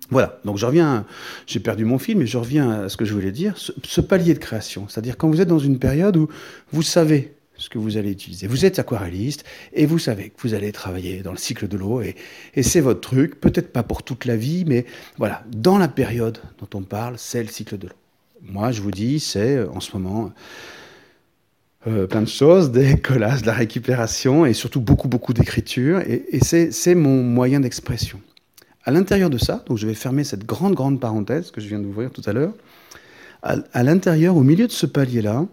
Voilà, 0.10 0.40
donc 0.44 0.58
je 0.58 0.66
reviens, 0.66 1.06
j'ai 1.46 1.60
perdu 1.60 1.86
mon 1.86 2.00
fil, 2.00 2.18
mais 2.18 2.26
je 2.26 2.38
reviens 2.38 2.72
à 2.72 2.90
ce 2.90 2.98
que 2.98 3.06
je 3.06 3.14
voulais 3.14 3.32
dire, 3.32 3.56
ce 3.58 4.02
palier 4.02 4.34
de 4.34 4.40
création. 4.40 4.88
C'est-à-dire 4.88 5.18
quand 5.18 5.30
vous 5.30 5.40
êtes 5.40 5.48
dans 5.48 5.60
une 5.60 5.78
période 5.78 6.18
où 6.18 6.30
vous 6.72 6.82
savez 6.82 7.37
ce 7.58 7.70
que 7.70 7.78
vous 7.78 7.98
allez 7.98 8.12
utiliser. 8.12 8.48
Vous 8.48 8.66
êtes 8.66 8.80
aquarelliste 8.80 9.44
et 9.74 9.86
vous 9.86 10.00
savez 10.00 10.30
que 10.30 10.42
vous 10.42 10.54
allez 10.54 10.72
travailler 10.72 11.22
dans 11.22 11.32
le 11.32 11.38
cycle 11.38 11.68
de 11.68 11.78
l'eau 11.78 12.02
et, 12.02 12.16
c'est 12.62 12.82
votre 12.82 13.02
truc, 13.02 13.40
peut-être 13.40 13.72
pas 13.72 13.84
pour 13.84 14.04
toute 14.04 14.26
la 14.26 14.36
vie, 14.36 14.64
mais 14.66 14.86
voilà, 15.18 15.44
dans 15.48 15.78
la 15.78 15.88
période 15.88 16.40
dont 16.60 16.78
on 16.78 16.84
parle, 16.84 17.16
c'est 17.18 17.42
le 17.42 17.50
cycle 17.50 17.78
de 17.78 17.88
l'eau. 17.88 17.96
Moi, 18.44 18.72
je 18.72 18.82
vous 18.82 18.92
dis, 18.92 19.20
c'est 19.20 19.58
euh, 19.58 19.70
en 19.72 19.80
ce 19.80 19.94
moment 19.98 20.32
euh, 21.88 22.06
plein 22.08 22.22
de 22.22 22.28
choses, 22.28 22.72
des 22.72 22.98
collages, 23.00 23.42
de 23.42 23.48
la 23.48 23.54
récupération 23.54 24.46
et 24.46 24.54
surtout 24.54 24.82
beaucoup, 24.82 25.08
beaucoup 25.08 25.34
d'écriture 25.34 26.00
et, 26.00 26.40
c'est 26.42 26.96
mon 26.96 27.24
moyen 27.24 27.60
d'expression. 27.60 28.20
À 28.84 28.92
l'intérieur 28.92 29.30
de 29.30 29.38
ça, 29.38 29.64
donc 29.68 29.78
je 29.78 29.88
vais 29.88 29.94
fermer 29.94 30.24
cette 30.24 30.46
grande, 30.46 30.74
grande 30.74 31.00
parenthèse 31.00 31.52
que 31.52 31.60
je 31.60 31.68
viens 31.68 31.80
d'ouvrir 31.80 32.12
tout 32.12 32.22
à 32.26 32.34
l'heure, 32.34 32.54
à 33.44 33.84
l'intérieur, 33.84 34.36
au 34.36 34.44
milieu 34.44 34.68
de 34.68 34.72
ce 34.72 34.86
palier-là, 34.86 35.46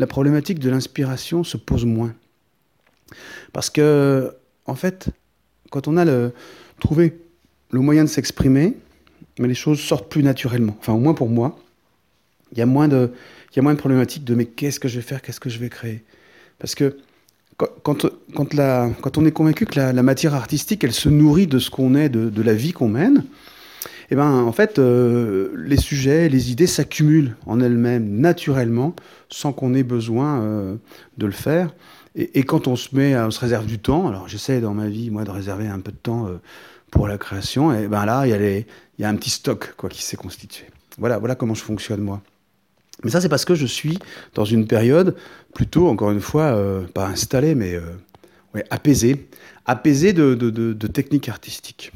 la 0.00 0.06
problématique 0.06 0.58
de 0.58 0.70
l'inspiration 0.70 1.44
se 1.44 1.58
pose 1.58 1.84
moins. 1.84 2.14
Parce 3.52 3.68
que, 3.68 4.34
en 4.64 4.74
fait, 4.74 5.10
quand 5.70 5.88
on 5.88 5.98
a 5.98 6.30
trouvé 6.80 7.20
le 7.70 7.80
moyen 7.80 8.04
de 8.04 8.08
s'exprimer, 8.08 8.76
mais 9.38 9.46
les 9.46 9.54
choses 9.54 9.78
sortent 9.78 10.10
plus 10.10 10.22
naturellement. 10.22 10.74
Enfin, 10.80 10.94
au 10.94 10.98
moins 10.98 11.12
pour 11.12 11.28
moi, 11.28 11.58
il 12.52 12.58
y 12.58 12.62
a 12.62 12.66
moins 12.66 12.88
de, 12.88 13.10
il 13.52 13.56
y 13.56 13.58
a 13.58 13.62
moins 13.62 13.74
de 13.74 13.78
problématiques 13.78 14.24
de 14.24 14.34
mais 14.34 14.46
qu'est-ce 14.46 14.80
que 14.80 14.88
je 14.88 14.96
vais 14.96 15.02
faire, 15.02 15.20
qu'est-ce 15.20 15.38
que 15.38 15.50
je 15.50 15.58
vais 15.58 15.68
créer? 15.68 16.02
Parce 16.58 16.74
que 16.74 16.96
quand, 17.58 18.06
quand, 18.34 18.54
la, 18.54 18.90
quand 19.02 19.18
on 19.18 19.26
est 19.26 19.32
convaincu 19.32 19.66
que 19.66 19.78
la, 19.78 20.02
matière 20.02 20.34
artistique, 20.34 20.82
elle 20.82 20.94
se 20.94 21.10
nourrit 21.10 21.46
de 21.46 21.58
ce 21.58 21.68
qu'on 21.68 21.94
est, 21.94 22.08
de 22.08 22.42
la 22.42 22.54
vie 22.54 22.72
qu'on 22.72 22.88
mène, 22.88 23.24
eh 24.10 24.16
ben, 24.16 24.42
en 24.42 24.52
fait, 24.52 24.78
euh, 24.78 25.52
les 25.56 25.76
sujets, 25.76 26.28
les 26.28 26.50
idées 26.50 26.66
s'accumulent 26.66 27.36
en 27.46 27.60
elles-mêmes 27.60 28.08
naturellement, 28.18 28.96
sans 29.28 29.52
qu'on 29.52 29.72
ait 29.72 29.84
besoin 29.84 30.40
euh, 30.40 30.76
de 31.16 31.26
le 31.26 31.32
faire. 31.32 31.72
Et, 32.16 32.42
quand 32.42 32.66
on 32.66 32.74
se 32.74 32.96
met, 32.96 33.16
on 33.16 33.30
se 33.30 33.38
réserve 33.38 33.66
du 33.66 33.78
temps. 33.78 34.08
Alors, 34.08 34.26
j'essaie 34.26 34.60
dans 34.60 34.74
ma 34.74 34.88
vie, 34.88 35.10
moi, 35.10 35.22
de 35.22 35.30
réserver 35.30 35.68
un 35.68 35.78
peu 35.78 35.92
de 35.92 35.96
temps 35.96 36.26
euh, 36.26 36.40
pour 36.90 37.06
la 37.06 37.18
création. 37.18 37.72
Et 37.72 37.86
ben 37.86 38.04
là, 38.04 38.26
il 38.26 38.64
y, 38.98 39.04
a 39.04 39.08
un 39.08 39.14
petit 39.14 39.30
stock 39.30 39.74
quoi 39.76 39.88
qui 39.88 40.02
s'est 40.02 40.16
constitué. 40.16 40.66
Voilà, 40.98 41.18
voilà 41.18 41.36
comment 41.36 41.54
je 41.54 41.62
fonctionne 41.62 42.00
moi. 42.00 42.20
Mais 43.04 43.12
ça, 43.12 43.20
c'est 43.20 43.28
parce 43.28 43.44
que 43.44 43.54
je 43.54 43.64
suis 43.64 43.96
dans 44.34 44.44
une 44.44 44.66
période 44.66 45.14
plutôt, 45.54 45.86
encore 45.86 46.10
une 46.10 46.20
fois, 46.20 46.60
pas 46.92 47.06
installée, 47.06 47.54
mais 47.54 47.80
ouais, 48.54 48.64
apaisée, 48.70 49.28
apaisée 49.66 50.12
de, 50.12 50.34
de, 50.34 50.50
de 50.50 50.86
techniques 50.88 51.28
artistiques. 51.28 51.92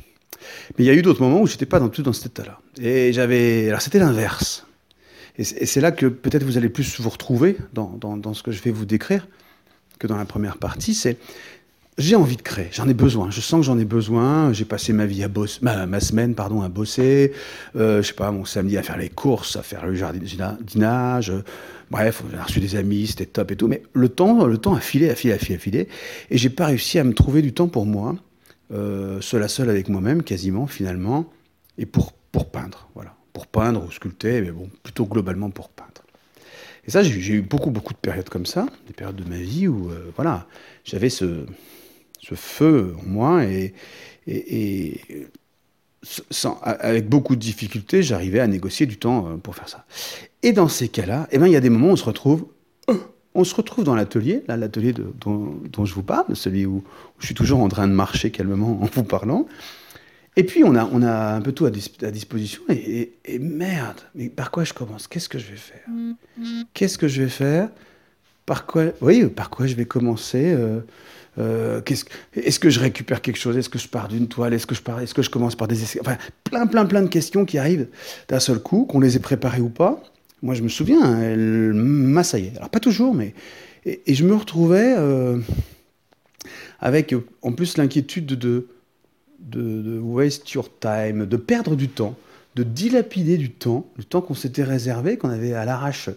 Mais 0.79 0.85
il 0.85 0.87
y 0.87 0.91
a 0.91 0.95
eu 0.95 1.03
d'autres 1.03 1.23
moments 1.23 1.41
où 1.41 1.47
j'étais 1.47 1.67
pas 1.67 1.81
dans 1.81 1.89
tout 1.89 2.03
dans 2.03 2.13
cet 2.13 2.27
état-là. 2.27 2.59
Et 2.81 3.13
j'avais, 3.13 3.69
alors 3.69 3.81
c'était 3.81 3.99
l'inverse. 3.99 4.67
Et 5.37 5.45
c'est 5.45 5.81
là 5.81 5.91
que 5.91 6.07
peut-être 6.07 6.45
vous 6.45 6.59
allez 6.59 6.69
plus 6.69 7.01
vous 7.01 7.11
retrouver 7.11 7.57
dans, 7.73 7.99
dans, 7.99 8.35
ce 8.35 8.43
que 8.45 8.53
je 8.53 8.63
vais 8.63 8.71
vous 8.71 8.85
décrire 8.85 9.27
que 9.99 10.07
dans 10.07 10.17
la 10.17 10.25
première 10.25 10.59
partie. 10.59 10.95
C'est 10.95 11.19
j'ai 11.97 12.17
envie 12.17 12.37
de 12.37 12.43
créer, 12.43 12.69
j'en 12.73 12.89
ai 12.89 12.95
besoin. 12.95 13.31
Je 13.31 13.41
sens 13.41 13.61
que 13.61 13.67
j'en 13.67 13.79
ai 13.79 13.85
besoin. 13.85 14.53
J'ai 14.53 14.65
passé 14.65 14.93
ma 14.93 15.07
vie 15.07 15.23
à 15.23 15.29
bosser, 15.29 15.61
ma, 15.63 16.01
semaine, 16.01 16.35
pardon, 16.35 16.63
à 16.63 16.69
bosser. 16.69 17.33
Euh, 17.77 18.03
je 18.03 18.09
sais 18.09 18.15
pas, 18.15 18.31
mon 18.33 18.45
samedi 18.45 18.77
à 18.77 18.83
faire 18.83 18.97
les 18.97 19.09
courses, 19.09 19.57
à 19.57 19.63
faire 19.63 19.87
le 19.87 19.95
jardinage. 19.95 21.33
bref, 21.91 22.23
j'ai 22.33 22.41
reçu 22.41 22.61
des 22.61 22.77
amis, 22.77 23.09
c'était 23.09 23.27
top 23.27 23.53
et 23.53 23.57
tout. 23.57 23.69
Mais 23.69 23.83
le 23.93 24.09
temps, 24.09 24.47
le 24.47 24.59
temps 24.59 24.75
a 24.75 24.81
filé, 24.81 25.11
a 25.11 25.15
filé, 25.15 25.35
a 25.35 25.39
filé, 25.39 25.55
a 25.55 25.59
filé. 25.59 25.89
Et 26.31 26.39
j'ai 26.39 26.51
pas 26.51 26.67
réussi 26.67 26.99
à 26.99 27.05
me 27.05 27.13
trouver 27.13 27.43
du 27.43 27.53
temps 27.53 27.69
pour 27.69 27.87
moi 27.87 28.17
seul 28.71 29.43
à 29.43 29.49
seul 29.49 29.71
avec 29.71 29.89
moi-même, 29.89 30.23
quasiment, 30.23 30.67
finalement, 30.67 31.31
et 31.79 31.87
pour, 31.87 32.13
pour 32.13 32.51
peindre, 32.51 32.89
voilà. 32.95 33.15
pour 33.33 33.47
peindre 33.47 33.85
ou 33.85 33.91
sculpter, 33.91 34.41
mais 34.41 34.51
bon, 34.51 34.71
plutôt 34.83 35.07
globalement 35.07 35.51
pour 35.51 35.69
peindre. 35.69 36.05
Et 36.87 36.91
ça, 36.91 37.03
j'ai 37.03 37.35
eu 37.35 37.43
beaucoup, 37.43 37.71
beaucoup 37.71 37.95
de 37.95 37.99
périodes 37.99 38.29
comme 38.29 38.47
ça, 38.47 38.67
des 38.87 38.93
périodes 38.93 39.17
de 39.17 39.29
ma 39.29 39.39
vie 39.39 39.69
où, 39.69 39.91
euh, 39.91 40.11
voilà, 40.17 40.47
j'avais 40.85 41.09
ce, 41.09 41.47
ce, 42.21 42.35
feu 42.35 42.95
en 43.01 43.09
moi 43.09 43.45
et, 43.45 43.73
sans, 46.31 46.61
avec 46.63 47.09
beaucoup 47.09 47.35
de 47.37 47.41
difficultés, 47.41 48.03
j'arrivais 48.03 48.41
à 48.41 48.47
négocier 48.47 48.85
du 48.85 48.99
temps 48.99 49.29
euh, 49.29 49.37
pour 49.37 49.57
faire 49.57 49.69
ça. 49.69 49.87
Et 50.43 50.53
dans 50.53 50.69
ces 50.69 50.89
cas-là, 50.89 51.27
eh 51.33 51.39
ben, 51.39 51.47
il 51.47 51.53
y 51.53 51.57
a 51.57 51.61
des 51.61 51.71
moments 51.71 51.89
où 51.89 51.93
on 51.93 51.97
se 51.97 52.05
retrouve, 52.05 52.47
on 53.35 53.45
se 53.45 53.55
retrouve 53.55 53.85
dans 53.85 53.95
l'atelier, 53.95 54.43
là, 54.47 54.57
l'atelier 54.57 54.93
dont, 54.93 55.61
dont, 55.73 55.85
je 55.85 55.95
vous 55.95 56.03
parle, 56.03 56.37
celui 56.37 56.67
où, 56.67 56.77
où, 56.77 56.85
je 57.19 57.27
suis 57.27 57.35
toujours 57.35 57.61
en 57.61 57.69
train 57.69 57.89
de 57.89 57.93
marcher 57.93 58.31
calmement 58.31 58.81
en 58.83 58.87
vous 58.87 59.05
parlant. 59.05 59.47
Et 60.37 60.45
puis, 60.45 60.65
on 60.65 60.75
a, 60.75 60.85
on 60.93 61.03
a 61.03 61.35
un 61.35 61.41
peu 61.41 61.53
tout 61.53 61.65
à, 61.65 61.69
à 61.69 62.11
disposition. 62.11 62.63
Et, 62.69 63.13
et, 63.25 63.39
merde, 63.39 64.01
mais 64.15 64.29
par 64.29 64.51
quoi 64.51 64.65
je 64.65 64.73
commence? 64.73 65.07
Qu'est-ce 65.07 65.29
que 65.29 65.39
je 65.39 65.47
vais 65.47 65.57
faire? 65.57 65.83
Qu'est-ce 66.75 66.99
que 66.99 67.09
je 67.09 67.23
vais 67.23 67.29
faire? 67.29 67.69
Par 68.47 68.67
quoi 68.67 68.87
Oui, 69.01 69.25
par 69.27 69.49
quoi 69.49 69.67
je 69.67 69.75
vais 69.75 69.85
commencer 69.85 70.53
euh, 70.53 70.81
euh, 71.39 71.81
Est-ce 71.87 72.05
est 72.35 72.59
que 72.59 72.69
je 72.69 72.81
récupère 72.81 73.23
quelque 73.23 73.39
chose? 73.39 73.57
Est-ce 73.57 73.69
que 73.69 73.79
je 73.79 73.89
pars 73.89 74.09
d'une 74.09 74.29
toile? 74.29 74.55
Est-ce 74.55 74.67
que 74.67 74.75
je 74.75 74.83
pars 74.83 75.01
Est-ce 75.01 75.15
que 75.15 75.23
je 75.23 75.31
commence 75.31 75.55
par 75.55 75.69
des 75.69 75.83
essais? 75.83 76.01
Enfin, 76.01 76.19
plein, 76.43 76.67
plein, 76.67 76.85
plein 76.85 77.03
de 77.03 77.09
questions 77.09 77.45
qui 77.45 77.59
arrivent 77.59 77.89
d'un 78.29 78.41
seul 78.41 78.59
coup, 78.59 78.87
qu'on 78.87 79.01
les 79.01 79.17
ait 79.17 79.21
préparées 79.21 79.61
ou 79.61 79.71
pas. 79.71 80.03
Moi, 80.45 80.55
je 80.55 80.63
me 80.63 80.69
souviens, 80.69 81.21
elle 81.21 81.73
m'assaillait. 81.75 82.53
Alors, 82.57 82.71
pas 82.71 82.81
toujours, 82.81 83.15
mais... 83.15 83.35
Et, 83.87 84.15
je 84.15 84.25
me 84.25 84.35
retrouvais 84.35 84.95
euh, 84.97 85.39
avec, 86.81 87.15
en 87.43 87.53
plus, 87.53 87.77
l'inquiétude 87.77 88.27
de 88.27 88.69
de, 89.45 89.99
waste 90.01 90.51
your 90.53 90.69
time, 90.79 91.27
de 91.27 91.37
perdre 91.37 91.77
du 91.77 91.89
temps, 91.89 92.17
de 92.55 92.63
dilapider 92.63 93.37
du 93.37 93.51
temps, 93.51 93.87
le 93.97 94.05
temps 94.05 94.21
qu'on 94.21 94.35
s'était 94.35 94.63
réservé, 94.63 95.17
qu'on 95.17 95.31
avait 95.31 95.55
à 95.55 95.65
l'arrache 95.65 96.11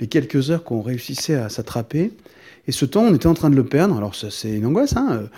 les 0.00 0.06
quelques 0.06 0.50
heures 0.50 0.64
qu'on 0.64 0.82
réussissait 0.82 1.34
à 1.34 1.48
s'attraper. 1.48 2.12
Et 2.68 2.72
ce 2.72 2.84
temps, 2.84 3.02
on 3.02 3.14
était 3.14 3.26
en 3.26 3.34
train 3.34 3.50
de 3.50 3.56
le 3.56 3.64
perdre. 3.64 3.96
Alors, 3.96 4.14
c'est 4.14 4.52
une 4.52 4.66
angoisse. 4.66 4.96
Hein 4.96 5.28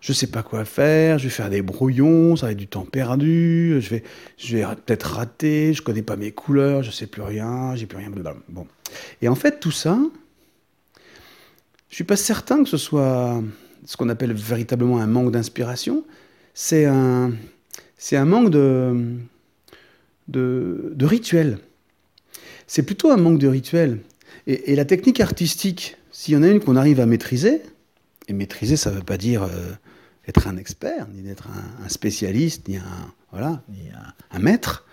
je 0.00 0.12
sais 0.12 0.26
pas 0.26 0.42
quoi 0.42 0.64
faire. 0.64 1.18
Je 1.18 1.24
vais 1.24 1.30
faire 1.30 1.48
des 1.48 1.62
brouillons. 1.62 2.34
Ça 2.34 2.46
va 2.46 2.52
être 2.52 2.58
du 2.58 2.66
temps 2.66 2.84
perdu. 2.84 3.78
Je 3.80 3.90
vais, 3.90 4.02
je 4.36 4.56
vais 4.56 4.64
peut-être 4.84 5.04
rater. 5.04 5.74
Je 5.74 5.82
connais 5.82 6.02
pas 6.02 6.16
mes 6.16 6.32
couleurs. 6.32 6.82
Je 6.82 6.90
sais 6.90 7.06
plus 7.06 7.22
rien. 7.22 7.76
J'ai 7.76 7.86
plus 7.86 7.98
rien. 7.98 8.10
Bon. 8.48 8.66
Et 9.20 9.28
en 9.28 9.36
fait, 9.36 9.60
tout 9.60 9.70
ça, 9.70 9.96
je 11.88 11.94
suis 11.94 12.04
pas 12.04 12.16
certain 12.16 12.64
que 12.64 12.68
ce 12.68 12.78
soit 12.78 13.40
ce 13.84 13.96
qu'on 13.96 14.08
appelle 14.08 14.32
véritablement 14.32 14.98
un 14.98 15.06
manque 15.06 15.30
d'inspiration 15.30 16.04
c'est 16.54 16.84
un, 16.84 17.32
c'est 17.96 18.16
un 18.16 18.24
manque 18.24 18.50
de, 18.50 19.16
de, 20.28 20.92
de 20.94 21.06
rituel. 21.06 21.58
C'est 22.66 22.82
plutôt 22.82 23.10
un 23.10 23.16
manque 23.16 23.38
de 23.38 23.48
rituel. 23.48 24.00
Et, 24.46 24.74
la 24.74 24.84
technique 24.84 25.20
artistique, 25.20 25.96
s'il 26.12 26.34
y 26.34 26.36
en 26.36 26.42
a 26.42 26.48
une 26.48 26.60
qu'on 26.60 26.76
arrive 26.76 27.00
à 27.00 27.06
maîtriser, 27.06 27.62
et 28.28 28.32
maîtriser, 28.32 28.76
ça 28.76 28.90
ne 28.90 28.96
veut 28.96 29.02
pas 29.02 29.16
dire 29.16 29.42
euh, 29.42 29.72
être 30.28 30.46
un 30.46 30.56
expert, 30.56 31.08
ni 31.08 31.22
d'être 31.22 31.48
un, 31.48 31.88
spécialiste, 31.88 32.68
ni 32.68 32.76
un, 32.76 33.12
voilà, 33.32 33.62
ni 33.68 33.90
un, 34.30 34.38
maître. 34.38 34.84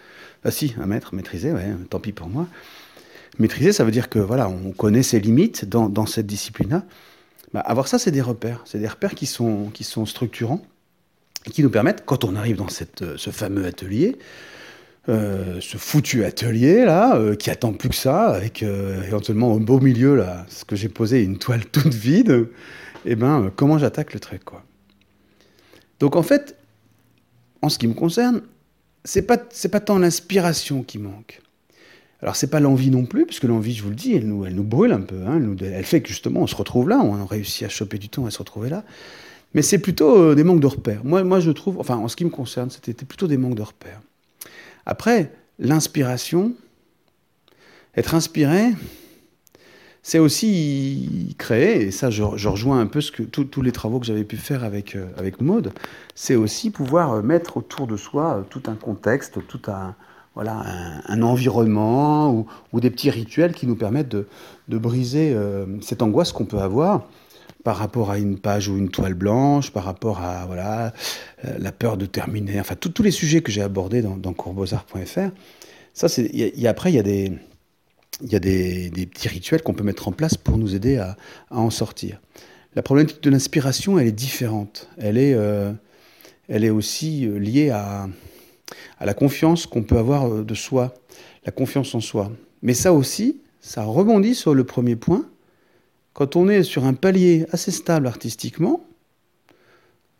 Ah 0.44 0.52
si, 0.52 0.74
un 0.82 0.88
maître, 0.88 1.14
maîtriser, 1.14 1.54
tant 1.90 2.00
pis 2.00 2.14
pour 2.14 2.28
moi. 2.28 2.48
Maîtriser, 3.38 3.74
ça 3.74 3.84
veut 3.84 3.92
dire 3.92 4.10
que 4.10 4.20
voilà, 4.20 4.50
on 4.50 4.72
connaît 4.72 5.04
ses 5.04 5.20
limites 5.20 5.66
dans, 5.66 6.06
cette 6.06 6.26
discipline-là. 6.26 6.84
Bah, 7.54 7.60
avoir 7.60 7.88
ça, 7.88 8.00
c'est 8.00 8.12
des 8.12 8.22
repères. 8.22 8.62
C'est 8.66 8.80
des 8.80 8.88
repères 8.88 9.16
qui 9.16 9.26
sont, 9.26 9.72
structurants 10.06 10.62
qui 11.52 11.64
nous 11.64 11.70
permettent, 11.70 12.04
quand 12.06 12.26
on 12.26 12.36
arrive 12.36 12.58
dans 12.58 12.68
euh, 13.02 13.16
ce 13.18 13.30
fameux 13.30 13.66
atelier, 13.66 14.18
euh, 15.10 15.60
ce 15.62 15.78
foutu 15.78 16.24
atelier 16.24 16.86
là, 16.86 17.16
euh, 17.16 17.36
qui 17.36 17.50
attend 17.50 17.74
plus 17.74 17.90
que 17.90 17.96
ça, 17.96 18.28
avec 18.28 18.64
éventuellement 18.64 19.54
au 19.54 19.60
beau 19.60 19.80
milieu 19.80 20.16
là, 20.16 20.46
ce 20.50 20.66
que 20.66 20.76
j'ai 20.76 20.90
posé, 20.90 21.24
une 21.24 21.38
toile 21.38 21.66
toute 21.72 21.94
vide, 21.94 22.48
et 23.06 23.12
eh 23.12 23.16
ben 23.16 23.52
comment 23.56 23.78
j'attaque 23.78 24.14
le 24.14 24.20
trait 24.20 24.40
quoi. 24.44 24.64
Donc 26.00 26.16
en 26.16 26.24
fait, 26.24 26.56
en 27.62 27.70
ce 27.70 27.78
qui 27.78 27.88
me 27.88 27.94
concerne, 27.94 28.42
c'est 29.04 29.24
pas 29.24 29.38
c'est 29.50 29.70
pas 29.70 29.80
tant 29.80 30.00
l'inspiration 30.00 30.84
qui 30.84 30.98
manque. 30.98 31.42
Alors 32.22 32.36
c'est 32.36 32.50
pas 32.50 32.60
l'envie 32.60 32.92
non 32.92 33.06
plus, 33.06 33.26
puisque 33.26 33.46
l'envie, 33.46 33.74
je 33.74 33.84
vous 33.84 33.90
le 33.90 33.96
dis, 33.96 34.14
elle 34.14 34.28
nous, 34.28 34.46
elle 34.46 34.56
nous 34.56 34.64
brûle 34.64 34.92
un 34.92 35.02
peu. 35.02 35.24
Hein, 35.26 35.42
elle, 35.62 35.86
fait 35.86 36.02
que 36.02 36.10
justement 36.10 36.42
on 36.42 36.48
se 36.48 36.56
retrouve 36.56 36.90
là, 36.90 37.00
on 37.02 37.16
a 37.16 37.26
réussi 37.26 37.64
à 37.64 37.70
choper 37.70 37.98
du 37.98 38.10
temps 38.10 38.26
à 38.26 38.32
se 38.32 38.40
retrouver 38.40 38.70
là. 38.70 38.84
Mais 39.54 39.62
c'est 39.62 39.80
plutôt 39.80 40.18
euh, 40.18 40.36
des 40.36 40.44
manques 40.44 40.60
de 40.60 40.68
repères. 40.68 41.04
Moi, 41.04 41.24
moi, 41.24 41.40
je 41.40 41.52
trouve, 41.52 41.80
enfin, 41.80 41.98
en 41.98 42.08
ce 42.08 42.16
qui 42.16 42.26
me 42.26 42.30
concerne, 42.30 42.70
c'était 42.70 43.06
plutôt 43.06 43.28
des 43.28 43.38
manques 43.38 43.56
de 43.56 43.64
repères. 43.64 44.02
Après, 44.86 45.32
l'inspiration, 45.60 46.54
être 47.96 48.16
inspiré, 48.16 48.70
c'est 50.02 50.20
aussi 50.20 51.36
créer, 51.38 51.84
et 51.84 51.92
ça, 51.92 52.10
je, 52.10 52.24
rejoins 52.24 52.80
un 52.80 52.88
peu 52.88 53.02
ce 53.02 53.12
tous 53.12 53.62
les 53.62 53.72
travaux 53.72 54.00
que 54.00 54.06
j'avais 54.06 54.24
pu 54.24 54.38
faire 54.38 54.64
avec, 54.64 54.96
euh, 54.96 55.08
avec 55.18 55.42
Maude, 55.42 55.72
c'est 56.16 56.36
aussi 56.36 56.72
pouvoir 56.72 57.14
euh, 57.14 57.22
mettre 57.22 57.58
autour 57.58 57.86
de 57.88 57.98
soi 57.98 58.46
tout 58.50 58.64
un 58.68 58.76
contexte, 58.76 59.40
tout 59.48 59.62
un, 59.68 59.96
voilà, 60.36 60.64
un, 61.08 61.22
environnement 61.22 62.46
ou, 62.72 62.80
des 62.80 62.90
petits 62.90 63.10
rituels 63.10 63.54
qui 63.54 63.68
nous 63.68 63.76
permettent 63.76 64.10
de 64.10 64.78
briser 64.78 65.36
cette 65.82 66.02
angoisse 66.02 66.32
qu'on 66.32 66.46
peut 66.46 66.60
avoir 66.60 67.08
par 67.64 67.78
rapport 67.78 68.10
à 68.12 68.18
une 68.18 68.40
page 68.40 68.70
ou 68.70 68.78
une 68.78 68.90
toile 68.90 69.14
blanche, 69.14 69.72
par 69.72 69.84
rapport 69.84 70.22
à 70.22 70.46
voilà, 70.46 70.94
euh, 71.46 71.58
la 71.60 71.72
peur 71.72 71.98
de 71.98 72.06
terminer, 72.06 72.60
enfin 72.60 72.76
tous 72.76 73.04
les 73.04 73.12
sujets 73.12 73.42
que 73.42 73.52
j'ai 73.52 73.62
abordés 73.62 74.02
dans, 74.02 74.18
dans. 74.18 74.34
Ça, 75.94 76.08
c'est, 76.08 76.32
après, 76.66 76.92
il 76.92 76.96
y 76.96 77.00
a 77.00 77.04
des, 77.04 77.34
y 78.22 78.36
a 78.36 78.40
des, 78.40 78.90
des 78.90 79.06
petits 79.06 79.28
rituels 79.28 79.62
qu'on 79.62 79.74
peut 79.74 79.84
mettre 79.84 80.08
en 80.08 80.12
place 80.12 80.38
pour 80.38 80.58
nous 80.58 80.76
aider 80.76 80.98
à, 80.98 81.18
à, 81.52 81.58
en 81.58 81.70
sortir. 81.70 82.22
La 82.76 82.82
problématique 82.82 83.22
de 83.22 83.30
l'inspiration, 83.30 84.00
elle 84.00 84.08
est 84.08 84.12
différente. 84.12 84.90
Elle 84.98 85.18
est, 85.18 85.34
euh, 85.34 85.74
elle 86.48 86.64
est 86.64 86.70
aussi 86.70 87.26
euh, 87.26 87.38
liée 87.38 87.72
à, 87.72 88.08
à 89.00 89.06
la 89.06 89.14
confiance 89.14 89.66
qu'on 89.66 89.84
peut 89.84 89.98
avoir 89.98 90.30
de 90.30 90.56
soi, 90.56 90.94
la 91.46 91.52
confiance 91.52 91.94
en 91.96 92.00
soi. 92.00 92.32
Mais 92.62 92.74
ça 92.74 92.94
aussi, 92.94 93.42
ça 93.60 93.84
rebondit 93.84 94.36
sur 94.36 94.54
le 94.54 94.64
premier 94.64 94.96
point, 94.96 95.26
quand 96.14 96.36
on 96.36 96.50
est 96.50 96.64
sur 96.64 96.86
un 96.86 96.94
palier 96.94 97.46
assez 97.52 97.72
stable 97.72 98.08
artistiquement, 98.08 98.84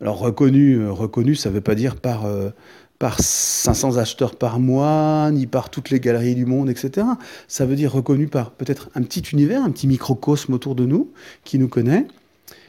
alors 0.00 0.18
reconnu, 0.18 0.76
euh, 0.76 0.92
reconnu 0.92 1.34
ça 1.34 1.50
ne 1.50 1.54
veut 1.54 1.60
pas 1.60 1.74
dire 1.74 1.96
par, 1.96 2.24
euh, 2.24 2.50
par 2.98 3.20
500 3.20 3.96
acheteurs 3.98 4.36
par 4.36 4.60
mois, 4.60 5.30
ni 5.32 5.46
par 5.46 5.70
toutes 5.70 5.90
les 5.90 6.00
galeries 6.00 6.34
du 6.34 6.46
monde, 6.46 6.70
etc. 6.70 7.06
Ça 7.48 7.66
veut 7.66 7.76
dire 7.76 7.92
reconnu 7.92 8.28
par 8.28 8.52
peut-être 8.52 8.90
un 8.94 9.02
petit 9.02 9.20
univers, 9.32 9.62
un 9.62 9.70
petit 9.70 9.86
microcosme 9.86 10.54
autour 10.54 10.74
de 10.74 10.86
nous, 10.86 11.10
qui 11.44 11.58
nous 11.58 11.68
connaît. 11.68 12.06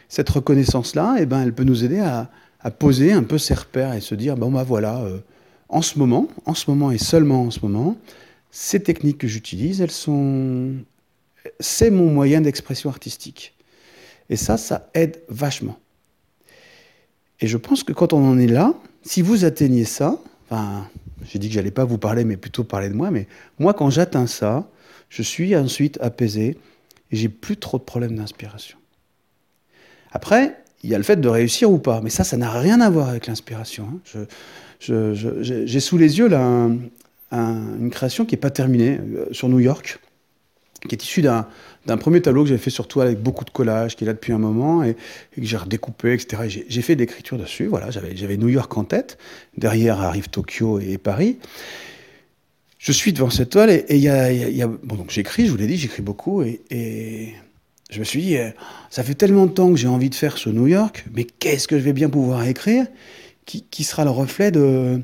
Cette 0.10 0.30
reconnaissance-là, 0.30 1.16
eh 1.20 1.25
ben, 1.25 1.42
elle 1.42 1.54
peut 1.54 1.63
nous 1.63 1.86
aider 1.86 2.00
à, 2.00 2.30
poser 2.78 3.12
un 3.12 3.24
peu 3.24 3.38
ses 3.38 3.56
repères 3.56 3.94
et 3.94 4.01
se 4.01 4.13
dire, 4.13 4.36
bon 4.36 4.51
bah 4.51 4.63
voilà, 4.63 5.00
euh, 5.00 5.18
en 5.70 5.82
ce 5.82 5.98
moment, 5.98 6.28
en 6.46 6.54
ce 6.54 6.70
moment 6.70 6.92
et 6.92 7.00
seulement 7.00 7.44
en 7.44 7.51
ce 7.51 7.60
moment, 7.63 7.98
ces 8.51 8.84
techniques 8.84 9.18
que 9.18 9.28
j'utilise, 9.28 9.82
elles 9.82 9.90
sont, 9.90 10.74
c'est 11.60 11.89
mon 11.89 12.12
moyen 12.12 12.41
d'expression 12.41 12.89
artistique. 12.89 13.55
Et 14.29 14.36
ça, 14.36 14.57
ça 14.57 14.89
aide 14.93 15.21
vachement. 15.29 15.77
Et 17.39 17.48
je 17.48 17.57
pense 17.57 17.83
que 17.83 17.91
quand 17.91 18.13
on 18.13 18.24
en 18.24 18.38
est 18.38 18.48
là, 18.48 18.74
si 19.03 19.21
vous 19.21 19.45
atteignez 19.45 19.86
ça, 19.86 20.19
enfin, 20.50 20.88
j'ai 21.25 21.39
dit 21.39 21.48
que 21.48 21.53
j'allais 21.53 21.71
pas 21.71 21.86
vous 21.86 21.98
parler, 21.98 22.24
mais 22.24 22.38
plutôt 22.38 22.63
parler 22.63 22.89
de 22.89 22.93
moi, 22.93 23.12
mais 23.12 23.27
moi, 23.60 23.74
quand 23.74 23.89
j'atteins 23.89 24.27
ça, 24.27 24.69
je 25.10 25.21
suis 25.21 25.55
ensuite 25.55 25.98
apaisé 26.01 26.57
et 27.12 27.15
j'ai 27.15 27.29
plus 27.29 27.57
trop 27.57 27.77
de 27.77 27.83
problèmes 27.83 28.15
d'inspiration. 28.15 28.77
Après, 30.12 30.55
il 30.83 30.89
y 30.89 30.95
a 30.95 30.98
le 30.98 31.03
fait 31.03 31.19
de 31.19 31.27
réussir 31.27 31.71
ou 31.71 31.77
pas, 31.77 32.01
mais 32.01 32.10
ça, 32.10 32.24
ça 32.24 32.38
n'a 32.38 32.51
rien 32.51 32.79
à 32.79 32.89
voir 32.89 33.10
avec 33.10 33.27
l'inspiration. 33.27 34.01
Hein. 34.15 34.25
j'ai 34.79 35.79
sous 35.79 35.98
les 35.98 36.19
yeux 36.19 36.27
là, 36.27 36.69
une 37.31 37.89
création 37.91 38.25
qui 38.25 38.36
n'est 38.36 38.39
pas 38.39 38.50
terminée 38.50 39.00
euh, 39.00 39.25
sur 39.31 39.48
New 39.48 39.60
York 39.60 40.00
qui 40.88 40.96
est 40.96 41.04
issu 41.04 41.22
d'un 41.22 41.46
premier 41.98 42.22
tableau 42.22 42.44
que 42.44 42.50
j'avais 42.50 42.62
fait 42.62 42.70
sur 42.70 42.88
toile 42.88 43.08
avec 43.08 43.22
beaucoup 43.22 43.46
de 43.46 43.50
collages, 43.50 43.96
qui 43.96 44.04
est 44.04 44.08
là 44.08 44.14
depuis 44.14 44.34
un 44.34 44.38
moment, 44.38 44.84
et, 44.84 44.96
que 45.36 45.44
j'ai 45.44 45.58
redécoupé, 45.58 46.14
etc. 46.14 46.64
J'ai 46.68 46.82
fait 46.82 46.96
l'écriture 46.96 47.38
dessus, 47.38 47.68
voilà, 47.68 47.90
j'avais 47.92 48.38
New 48.38 48.50
York 48.50 48.76
en 48.78 48.84
tête, 48.84 49.18
derrière 49.58 50.02
arrive 50.02 50.30
Tokyo 50.30 50.80
et 50.80 50.98
Paris. 50.98 51.38
Je 52.80 52.92
suis 52.92 53.14
devant 53.14 53.30
cette 53.30 53.52
toile, 53.52 53.70
et 53.70 54.66
Bon, 54.84 54.96
donc 54.96 55.12
j'écris, 55.12 55.46
je 55.46 55.52
vous 55.52 55.58
l'ai 55.58 55.68
dit, 55.68 55.78
j'écris 55.78 56.02
beaucoup, 56.02 56.42
et, 56.42 57.34
je 57.92 58.00
me 58.00 58.06
suis 58.06 58.22
dit, 58.22 58.36
eh, 58.36 58.54
ça 58.90 59.04
fait 59.04 59.16
tellement 59.16 59.46
de 59.46 59.52
temps 59.52 59.70
que 59.70 59.76
j'ai 59.76 59.90
envie 59.90 60.10
de 60.10 60.16
faire 60.16 60.38
ce 60.38 60.50
New 60.50 60.66
York, 60.66 61.06
mais 61.14 61.26
qu'est-ce 61.26 61.68
que 61.68 61.78
je 61.78 61.84
vais 61.84 61.92
bien 61.92 62.10
pouvoir 62.10 62.44
écrire 62.46 62.88
qui, 63.46 63.64
qui 63.70 63.84
sera 63.84 64.06
le 64.06 64.12
reflet 64.12 64.50
de, 64.50 65.02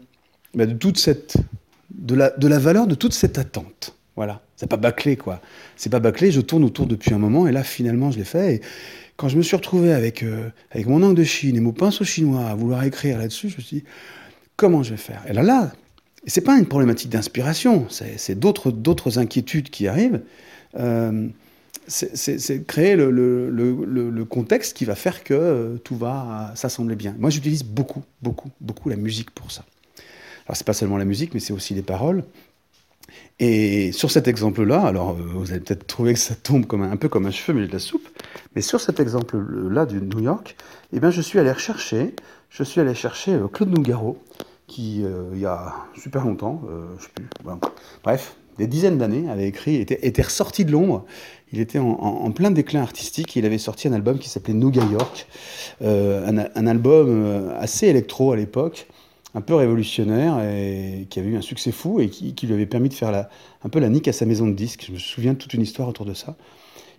bah, 0.54 0.66
de 0.66 0.74
toute 0.74 0.98
cette... 0.98 1.36
De 1.90 2.16
la, 2.16 2.30
de 2.30 2.48
la 2.48 2.60
valeur 2.60 2.86
de 2.86 2.96
toute 2.96 3.14
cette 3.14 3.40
attente. 3.40 3.96
Voilà. 4.16 4.42
C'est 4.58 4.68
pas 4.68 4.78
bâclé, 4.78 5.16
quoi. 5.16 5.40
C'est 5.76 5.92
pas 5.92 6.00
bâclé, 6.00 6.32
je 6.32 6.42
tourne 6.42 6.64
autour 6.64 6.88
depuis 6.88 7.14
un 7.14 7.20
moment, 7.20 7.48
et 7.48 7.52
là, 7.52 7.64
finalement, 7.64 8.12
je 8.12 8.18
l'ai 8.18 8.26
fait. 8.26 8.56
Et 8.56 8.62
quand 9.16 9.30
je 9.30 9.38
me 9.38 9.44
suis 9.44 9.56
retrouvé 9.56 9.94
avec, 9.94 10.24
euh, 10.24 10.50
avec 10.72 10.88
mon 10.88 11.02
angle 11.04 11.16
de 11.16 11.24
Chine 11.24 11.56
et 11.56 11.60
mon 11.60 11.72
pinceau 11.72 12.04
chinois 12.04 12.48
à 12.48 12.56
vouloir 12.56 12.84
écrire 12.84 13.20
là-dessus, 13.20 13.50
je 13.50 13.58
me 13.58 13.62
suis 13.62 13.78
dit, 13.78 13.84
comment 14.56 14.82
je 14.82 14.92
vais 14.92 14.98
faire? 14.98 15.24
Et 15.30 15.34
là, 15.34 15.44
là, 15.44 15.72
c'est 16.26 16.42
pas 16.42 16.58
une 16.58 16.66
problématique 16.66 17.10
d'inspiration, 17.10 17.86
c'est 17.90 18.38
d'autres, 18.38 19.20
inquiétudes 19.20 19.70
qui 19.70 19.88
arrivent. 19.88 20.22
Euh, 20.78 21.28
c'est 21.88 22.66
créer 22.68 22.98
le, 22.98 23.12
le, 23.12 23.50
le, 23.50 24.10
le, 24.10 24.26
contexte 24.26 24.76
qui 24.76 24.84
va 24.84 24.96
faire 24.96 25.24
que 25.24 25.34
euh, 25.34 25.78
tout 25.78 25.96
va 25.96 26.52
s'assembler 26.56 26.96
bien. 26.96 27.16
Moi, 27.18 27.30
j'utilise 27.30 27.64
beaucoup, 27.64 28.04
beaucoup, 28.22 28.50
beaucoup 28.60 28.90
la 28.90 28.98
musique 28.98 29.32
pour 29.32 29.52
ça. 29.52 29.64
Alors, 30.48 30.58
c'est 30.58 30.68
pas 30.68 30.74
seulement 30.74 30.98
la 30.98 31.06
musique, 31.06 31.34
mais 31.34 31.40
c'est 31.40 31.54
aussi 31.54 31.74
les 31.74 31.82
paroles. 31.82 32.24
Et 33.40 33.92
sur 33.92 34.10
cet 34.10 34.28
exemple-là, 34.28 34.82
alors 34.82 35.12
euh, 35.12 35.22
vous 35.36 35.52
allez 35.52 35.60
peut-être 35.60 35.86
trouver 35.86 36.14
que 36.14 36.20
ça 36.20 36.34
tombe 36.34 36.66
comme 36.66 36.82
un, 36.82 36.92
un 36.92 36.98
peu 36.98 37.08
comme 37.08 37.28
un 37.28 37.32
cheveu 37.32 37.60
mais 37.60 37.68
de 37.68 37.72
la 37.72 37.80
soupe, 37.80 38.08
mais 38.56 38.62
sur 38.62 38.82
cet 38.82 39.00
exemple-là 39.00 39.86
du 39.86 40.02
New 40.02 40.22
York, 40.22 40.56
eh 40.94 41.00
bien, 41.00 41.12
je 41.12 41.22
suis 41.22 41.38
allé 41.38 41.52
rechercher, 41.52 42.16
je 42.50 42.64
suis 42.64 42.82
allé 42.82 42.96
chercher 42.96 43.40
Claude 43.54 43.70
Nougaro, 43.70 44.18
qui, 44.68 45.04
euh, 45.04 45.30
il 45.34 45.40
y 45.40 45.46
a 45.46 45.74
super 46.00 46.26
longtemps, 46.26 46.62
euh, 46.70 46.86
je 46.98 47.04
sais 47.04 47.10
plus, 47.16 47.26
bref, 48.04 48.36
des 48.58 48.68
dizaines 48.68 48.98
d'années, 48.98 49.30
avait 49.30 49.48
écrit, 49.48 49.76
était, 49.76 50.06
était 50.06 50.22
ressorti 50.22 50.66
de 50.66 50.72
l'ombre. 50.72 51.06
Il 51.54 51.60
était 51.60 51.80
en, 51.80 52.32
plein 52.32 52.52
déclin 52.52 52.82
artistique. 52.82 53.36
Il 53.36 53.46
avait 53.46 53.60
sorti 53.60 53.88
un 53.88 53.94
album 53.94 54.18
qui 54.18 54.30
s'appelait 54.30 54.56
Nougat 54.56 54.84
York, 54.92 55.28
euh, 55.82 56.48
un, 56.56 56.68
album 56.68 57.54
assez 57.60 57.88
électro 57.88 58.32
à 58.34 58.36
l'époque, 58.36 58.88
un 59.38 59.42
peu 59.42 59.54
révolutionnaire 59.54 60.40
et 60.42 61.06
qui 61.12 61.20
avait 61.20 61.30
eu 61.30 61.38
un 61.38 61.42
succès 61.42 61.72
fou 61.72 62.00
et 62.00 62.10
qui, 62.10 62.48
lui 62.48 62.54
avait 62.54 62.66
permis 62.66 62.90
de 62.90 62.96
faire 62.96 63.28
un 63.64 63.70
peu 63.70 63.80
la 63.80 63.88
nique 63.88 64.08
à 64.08 64.14
sa 64.14 64.26
maison 64.26 64.48
de 64.48 64.54
disques. 64.54 64.86
Je 64.88 64.92
me 64.92 64.98
souviens 64.98 65.34
de 65.34 65.38
toute 65.38 65.54
une 65.54 65.62
histoire 65.62 65.88
autour 65.88 66.08
de 66.08 66.16
ça. 66.16 66.36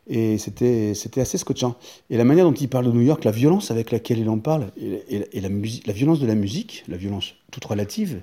Et 0.07 0.39
c'était, 0.39 0.93
assez 1.17 1.37
scotchant. 1.37 1.75
Et 2.11 2.17
la 2.17 2.25
manière 2.25 2.45
dont 2.45 2.55
il 2.55 2.69
parle 2.69 2.87
de 2.87 2.93
New 2.93 3.03
York, 3.03 3.25
la 3.25 3.33
violence 3.33 3.73
avec 3.73 3.91
laquelle 3.91 4.19
il 4.19 4.29
en 4.29 4.39
parle, 4.39 4.69
et, 4.81 5.41
la, 5.41 5.49
la 5.49 5.93
violence 5.93 6.21
de 6.21 6.27
la 6.29 6.37
musique, 6.37 6.85
la 6.87 6.97
violence 6.97 7.35
toute 7.51 7.65
relative, 7.65 8.21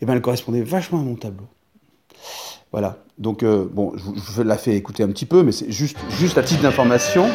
eh 0.00 0.06
ben, 0.06 0.14
elle 0.14 0.22
correspondait 0.22 0.62
vachement 0.62 1.00
à 1.00 1.02
mon 1.02 1.16
tableau. 1.16 1.46
Voilà. 2.70 2.98
Donc, 3.18 3.42
euh, 3.42 3.66
bon, 3.68 3.94
je 3.96 4.02
vous 4.02 4.42
la 4.44 4.58
fais 4.58 4.76
écouter 4.76 5.02
un 5.02 5.08
petit 5.08 5.26
peu, 5.26 5.42
mais 5.42 5.50
c'est 5.50 5.72
juste, 5.72 5.98
juste 6.20 6.38
à 6.38 6.44
titre 6.44 6.62
d'information. 6.62 7.26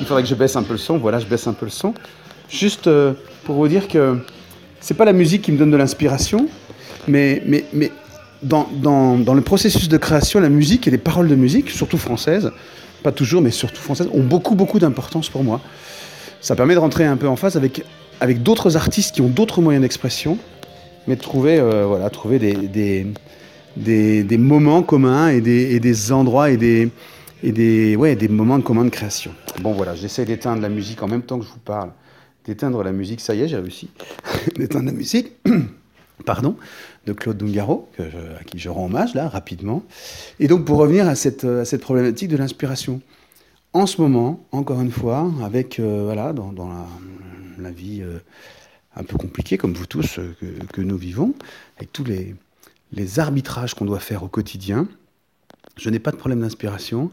Il 0.00 0.06
faudrait 0.06 0.22
que 0.24 0.28
je 0.28 0.34
baisse 0.34 0.56
un 0.56 0.64
peu 0.64 0.72
le 0.72 0.78
son. 0.78 0.98
Voilà, 0.98 1.20
je 1.20 1.26
baisse 1.26 1.46
un 1.46 1.52
peu 1.52 1.66
le 1.66 1.70
son. 1.70 1.94
Juste 2.48 2.88
euh, 2.88 3.14
pour 3.44 3.54
vous 3.54 3.68
dire 3.68 3.86
que 3.86 4.18
c'est 4.84 4.92
pas 4.92 5.06
la 5.06 5.14
musique 5.14 5.40
qui 5.40 5.50
me 5.50 5.56
donne 5.56 5.70
de 5.70 5.78
l'inspiration, 5.78 6.46
mais, 7.08 7.42
mais, 7.46 7.64
mais 7.72 7.90
dans, 8.42 8.68
dans, 8.70 9.32
le 9.32 9.40
processus 9.40 9.88
de 9.88 9.96
création, 9.96 10.40
la 10.40 10.50
musique 10.50 10.86
et 10.86 10.90
les 10.90 10.98
paroles 10.98 11.26
de 11.26 11.34
musique, 11.34 11.70
surtout 11.70 11.96
françaises, 11.96 12.52
pas 13.02 13.10
toujours, 13.10 13.40
mais 13.40 13.50
surtout 13.50 13.80
françaises, 13.80 14.08
ont 14.12 14.22
beaucoup, 14.22 14.54
beaucoup 14.54 14.78
d'importance 14.78 15.30
pour 15.30 15.42
moi. 15.42 15.62
Ça 16.42 16.54
permet 16.54 16.74
de 16.74 16.80
rentrer 16.80 17.06
un 17.06 17.16
peu 17.16 17.26
en 17.26 17.36
phase 17.36 17.56
avec, 17.56 17.82
avec 18.20 18.42
d'autres 18.42 18.76
artistes 18.76 19.14
qui 19.14 19.22
ont 19.22 19.28
d'autres 19.28 19.62
moyens 19.62 19.80
d'expression, 19.80 20.36
mais 21.08 21.16
de 21.16 21.22
trouver, 21.22 21.58
euh, 21.58 21.86
voilà, 21.86 22.10
trouver 22.10 22.38
des, 22.38 22.52
des, 22.52 23.06
des, 23.78 24.22
des, 24.22 24.38
moments 24.38 24.82
communs 24.82 25.28
et 25.28 25.40
des, 25.40 25.80
des 25.80 26.12
endroits 26.12 26.50
et 26.50 26.58
des, 26.58 26.90
et 27.42 27.52
des, 27.52 27.96
ouais, 27.96 28.16
des 28.16 28.28
moments 28.28 28.58
de 28.58 28.62
commun 28.62 28.84
de 28.84 28.90
création. 28.90 29.30
Bon 29.62 29.72
voilà, 29.72 29.94
j'essaie 29.94 30.26
d'éteindre 30.26 30.60
la 30.60 30.68
musique 30.68 31.02
en 31.02 31.08
même 31.08 31.22
temps 31.22 31.38
que 31.38 31.46
je 31.46 31.50
vous 31.50 31.64
parle. 31.64 31.88
D'éteindre 32.44 32.82
la 32.82 32.92
musique, 32.92 33.20
ça 33.20 33.34
y 33.34 33.42
est, 33.42 33.48
j'ai 33.48 33.56
réussi. 33.56 33.88
d'éteindre 34.56 34.86
la 34.86 34.92
musique. 34.92 35.32
Pardon 36.26 36.56
de 37.06 37.12
Claude 37.12 37.36
Dungaro, 37.36 37.88
à 37.98 38.44
qui 38.44 38.58
je 38.58 38.68
rends 38.68 38.86
hommage 38.86 39.14
là 39.14 39.28
rapidement. 39.28 39.82
Et 40.38 40.46
donc 40.46 40.64
pour 40.64 40.78
revenir 40.78 41.08
à 41.08 41.16
cette, 41.16 41.44
à 41.44 41.64
cette 41.64 41.80
problématique 41.80 42.28
de 42.28 42.36
l'inspiration. 42.36 43.02
En 43.74 43.86
ce 43.86 44.00
moment, 44.00 44.46
encore 44.52 44.80
une 44.80 44.92
fois, 44.92 45.32
avec 45.42 45.80
euh, 45.80 46.02
voilà, 46.04 46.32
dans, 46.32 46.52
la, 47.58 47.70
vie 47.72 48.02
euh, 48.02 48.20
un 48.94 49.02
peu 49.02 49.18
compliquée, 49.18 49.58
comme 49.58 49.74
vous 49.74 49.86
tous, 49.86 50.20
euh, 50.20 50.32
que, 50.40 50.46
que, 50.66 50.80
nous 50.80 50.96
vivons, 50.96 51.34
avec 51.76 51.92
tous 51.92 52.04
les, 52.04 52.36
les 52.92 53.18
arbitrages 53.18 53.74
qu'on 53.74 53.84
doit 53.84 53.98
faire 53.98 54.22
au 54.22 54.28
quotidien, 54.28 54.86
je 55.76 55.90
n'ai 55.90 55.98
pas 55.98 56.12
de 56.12 56.16
problème 56.16 56.40
d'inspiration 56.40 57.10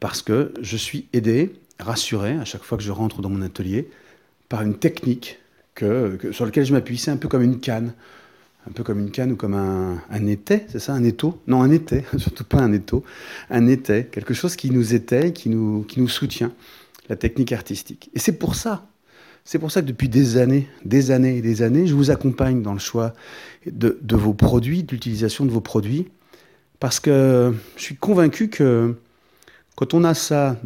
parce 0.00 0.20
que 0.20 0.52
je 0.60 0.76
suis 0.76 1.08
aidé, 1.14 1.54
rassuré 1.80 2.32
à 2.32 2.44
chaque 2.44 2.62
fois 2.62 2.78
que 2.78 2.84
je 2.84 2.92
rentre 2.92 3.22
dans 3.22 3.30
mon 3.30 3.42
atelier 3.42 3.90
par 4.48 4.62
une 4.62 4.74
technique 4.74 5.38
que, 5.74 6.18
sur 6.32 6.44
laquelle 6.44 6.64
je 6.64 6.72
m'appuie. 6.72 6.98
C'est 6.98 7.10
un 7.10 7.16
peu 7.16 7.28
comme 7.28 7.42
une 7.42 7.60
canne 7.60 7.92
un 8.68 8.72
peu 8.72 8.82
comme 8.82 9.00
une 9.00 9.10
canne 9.10 9.32
ou 9.32 9.36
comme 9.36 9.54
un, 9.54 10.02
un 10.10 10.26
étai, 10.26 10.66
c'est 10.68 10.78
ça, 10.78 10.92
un 10.92 11.04
étau? 11.04 11.40
Non, 11.46 11.62
un 11.62 11.70
étai, 11.70 12.04
surtout 12.18 12.44
pas 12.44 12.58
un 12.58 12.72
étau, 12.72 13.04
un 13.48 13.66
étai, 13.66 14.06
quelque 14.10 14.34
chose 14.34 14.56
qui 14.56 14.70
nous 14.70 14.94
étaye, 14.94 15.32
qui 15.32 15.48
nous, 15.48 15.84
qui 15.84 16.00
nous 16.00 16.08
soutient, 16.08 16.52
la 17.08 17.16
technique 17.16 17.52
artistique. 17.52 18.10
Et 18.14 18.18
c'est 18.18 18.38
pour 18.38 18.54
ça, 18.54 18.86
c'est 19.44 19.58
pour 19.58 19.70
ça 19.70 19.80
que 19.80 19.86
depuis 19.86 20.08
des 20.08 20.36
années, 20.36 20.68
des 20.84 21.10
années 21.10 21.38
et 21.38 21.42
des 21.42 21.62
années, 21.62 21.86
je 21.86 21.94
vous 21.94 22.10
accompagne 22.10 22.62
dans 22.62 22.74
le 22.74 22.78
choix 22.78 23.14
de, 23.66 23.98
de 24.00 24.16
vos 24.16 24.34
produits, 24.34 24.82
de 24.82 24.92
l'utilisation 24.92 25.46
de 25.46 25.50
vos 25.50 25.62
produits, 25.62 26.08
parce 26.78 27.00
que 27.00 27.54
je 27.76 27.82
suis 27.82 27.96
convaincu 27.96 28.48
que 28.48 28.94
quand 29.74 29.94
on 29.94 30.04
a 30.04 30.14
ça, 30.14 30.60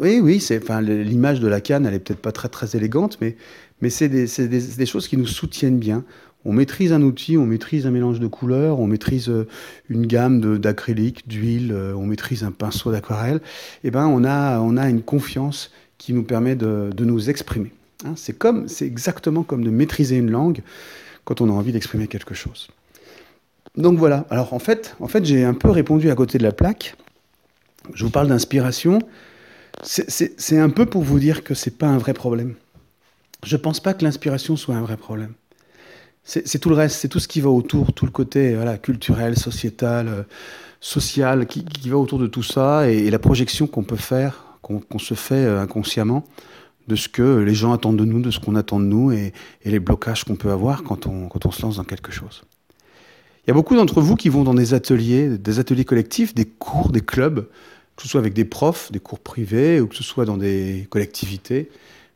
oui, 0.00 0.20
oui, 0.20 0.44
l'image 0.80 1.40
de 1.40 1.48
la 1.48 1.60
canne, 1.60 1.86
elle 1.86 1.94
est 1.94 2.00
peut-être 2.00 2.20
pas 2.20 2.32
très 2.32 2.76
élégante, 2.76 3.18
mais, 3.20 3.36
c'est 3.90 4.08
des, 4.08 4.86
choses 4.86 5.08
qui 5.08 5.16
nous 5.16 5.26
soutiennent 5.26 5.78
bien 5.78 6.04
on 6.44 6.52
maîtrise 6.52 6.92
un 6.92 7.02
outil, 7.02 7.38
on 7.38 7.46
maîtrise 7.46 7.86
un 7.86 7.90
mélange 7.90 8.20
de 8.20 8.26
couleurs, 8.26 8.78
on 8.78 8.86
maîtrise 8.86 9.28
euh, 9.28 9.48
une 9.88 10.06
gamme 10.06 10.58
d'acrylique, 10.58 11.26
d'huile, 11.26 11.72
euh, 11.72 11.94
on 11.94 12.04
maîtrise 12.04 12.44
un 12.44 12.50
pinceau 12.50 12.92
d'aquarelle, 12.92 13.38
et 13.82 13.88
eh 13.88 13.90
ben 13.90 14.06
on 14.06 14.24
a, 14.24 14.88
une 14.88 15.02
confiance 15.02 15.70
qui 15.96 16.12
nous 16.12 16.22
permet 16.22 16.54
de, 16.54 16.90
nous 16.98 17.30
exprimer. 17.30 17.72
Hein. 18.04 18.14
c'est 18.16 18.86
exactement 18.86 19.42
comme 19.42 19.64
de 19.64 19.70
maîtriser 19.70 20.16
une 20.16 20.30
langue 20.30 20.60
quand 21.24 21.40
on 21.40 21.48
a 21.48 21.52
envie 21.52 21.72
d'exprimer 21.72 22.06
quelque 22.08 22.34
chose. 22.34 22.68
Donc 23.76 23.98
voilà. 23.98 24.26
Alors 24.28 24.52
en 24.52 24.58
fait, 24.58 24.94
j'ai 25.22 25.44
un 25.44 25.54
peu 25.54 25.70
répondu 25.70 26.10
à 26.10 26.14
côté 26.14 26.36
de 26.36 26.42
la 26.42 26.52
plaque. 26.52 26.96
Je 27.94 28.04
vous 28.04 28.10
parle 28.10 28.28
d'inspiration. 28.28 28.98
C'est 29.84 30.58
un 30.58 30.70
peu 30.70 30.86
pour 30.86 31.02
vous 31.02 31.18
dire 31.18 31.44
que 31.44 31.54
c'est 31.54 31.78
pas 31.78 31.88
un 31.88 31.98
vrai 31.98 32.14
problème. 32.14 32.54
Je 33.44 33.56
pense 33.56 33.80
pas 33.80 33.94
que 33.94 34.04
l'inspiration 34.04 34.56
soit 34.56 34.74
un 34.74 34.82
vrai 34.82 34.96
problème 34.96 35.34
c'est 36.24 36.58
tout 36.58 36.70
le 36.70 36.74
reste, 36.74 37.00
c'est 37.00 37.08
tout 37.08 37.20
ce 37.20 37.28
qui 37.28 37.40
va 37.40 37.50
autour, 37.50 37.92
tout 37.92 38.06
le 38.06 38.10
côté 38.10 38.58
culturel, 38.82 39.36
sociétal, 39.38 40.08
euh, 40.08 40.22
social, 40.80 41.46
qui, 41.46 41.64
qui, 41.64 41.90
va 41.90 41.98
autour 41.98 42.18
de 42.18 42.26
tout 42.26 42.42
ça, 42.42 42.88
et, 42.90 43.10
la 43.10 43.18
projection 43.18 43.66
qu'on 43.66 43.82
peut 43.82 43.96
faire, 43.96 44.58
qu'on 44.62 44.98
se 44.98 45.14
fait 45.14 45.44
euh, 45.44 45.60
inconsciemment, 45.60 46.24
de 46.88 46.96
ce 46.96 47.08
que 47.08 47.38
les 47.38 47.54
gens 47.54 47.72
attendent 47.72 47.98
de 47.98 48.04
nous, 48.04 48.20
de 48.20 48.30
ce 48.30 48.40
qu'on 48.40 48.56
attend 48.56 48.80
de 48.80 48.86
nous, 48.86 49.12
et, 49.12 49.32
et 49.62 49.70
les 49.70 49.80
blocages 49.80 50.24
qu'on 50.24 50.36
peut 50.36 50.50
avoir 50.50 50.82
quand 50.82 51.06
on, 51.06 51.28
quand 51.28 51.44
on 51.44 51.50
se 51.50 51.62
lance 51.62 51.76
dans 51.76 51.84
quelque 51.84 52.10
chose. 52.10 52.42
Il 53.46 53.48
y 53.48 53.50
a 53.50 53.54
beaucoup 53.54 53.76
d'entre 53.76 54.00
vous 54.00 54.16
qui 54.16 54.30
vont 54.30 54.44
dans 54.44 54.54
des 54.54 54.72
ateliers, 54.72 55.36
des 55.36 55.58
ateliers 55.58 55.84
collectifs, 55.84 56.34
des 56.34 56.46
cours, 56.46 56.90
des 56.90 57.02
clubs, 57.02 57.46
que 57.96 58.02
ce 58.02 58.08
soit 58.08 58.20
avec 58.20 58.34
des 58.34 58.44
profs, 58.44 58.90
des 58.92 59.00
cours 59.00 59.20
privés, 59.20 59.80
ou 59.80 59.86
que 59.86 59.96
ce 59.96 60.02
soit 60.02 60.24
dans 60.24 60.36
des 60.36 60.86
collectivités, 60.90 61.68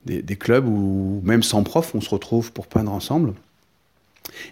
des, 0.06 0.36
clubs 0.36 0.66
où 0.66 1.20
même 1.24 1.42
sans 1.42 1.62
prof, 1.62 1.94
on 1.94 2.00
se 2.00 2.10
retrouve 2.10 2.52
pour 2.52 2.66
peindre 2.66 2.92
ensemble. 2.92 3.34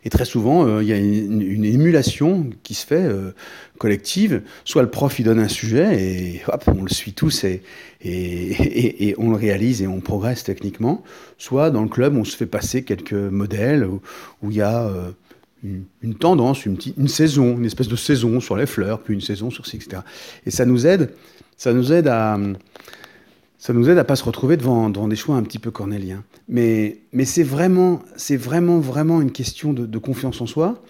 Et 0.04 0.10
très 0.10 0.24
souvent, 0.24 0.66
euh, 0.66 0.82
il 0.82 0.88
y 0.88 0.92
a 0.92 0.96
une, 0.96 1.64
émulation 1.64 2.50
qui 2.62 2.74
se 2.74 2.86
fait 2.86 3.02
euh, 3.02 3.32
collective. 3.78 4.42
Soit 4.64 4.82
le 4.82 4.90
prof 4.90 5.18
il 5.18 5.24
donne 5.24 5.38
un 5.38 5.48
sujet 5.48 6.02
et 6.02 6.42
hop, 6.48 6.64
on 6.66 6.82
le 6.82 6.90
suit 6.90 7.12
tous 7.12 7.44
et, 7.44 7.62
et, 8.02 9.08
et, 9.08 9.14
on 9.18 9.30
le 9.30 9.36
réalise 9.36 9.82
et 9.82 9.86
on 9.86 10.00
progresse 10.00 10.44
techniquement. 10.44 11.02
Soit 11.38 11.70
dans 11.70 11.82
le 11.82 11.88
club, 11.88 12.16
on 12.16 12.24
se 12.24 12.36
fait 12.36 12.46
passer 12.46 12.82
quelques 12.82 13.12
modèles 13.12 13.84
où, 13.84 14.00
il 14.50 14.56
y 14.56 14.62
a 14.62 14.86
euh, 14.86 15.10
une, 15.62 16.14
tendance, 16.14 16.64
une, 16.64 16.76
une, 16.96 17.08
saison, 17.08 17.56
une 17.56 17.64
espèce 17.64 17.88
de 17.88 17.96
saison 17.96 18.40
sur 18.40 18.56
les 18.56 18.66
fleurs, 18.66 19.00
puis 19.00 19.14
une 19.14 19.20
saison 19.20 19.50
sur 19.50 19.66
ci, 19.66 19.76
etc. 19.76 20.02
Et 20.44 20.50
ça 20.50 20.64
nous 20.64 20.86
aide, 20.86 21.12
ça 21.56 21.72
nous 21.72 21.92
aide 21.92 22.08
à 22.08 22.38
ça 23.66 23.72
nous 23.72 23.88
aide 23.88 23.98
à 23.98 24.04
pas 24.04 24.14
se 24.14 24.22
retrouver 24.22 24.56
devant, 24.56 24.90
des 24.90 25.16
choix 25.16 25.34
un 25.34 25.42
petit 25.42 25.58
peu 25.58 25.72
cornéliens. 25.72 26.22
Mais, 26.48 26.98
mais 27.12 27.24
c'est 27.24 27.42
vraiment, 27.42 28.00
c'est 28.16 28.36
vraiment, 28.36 28.78
vraiment 28.78 29.20
une 29.20 29.32
question 29.32 29.72
de, 29.72 29.98
confiance 29.98 30.40
en 30.40 30.46
soi, 30.46 30.80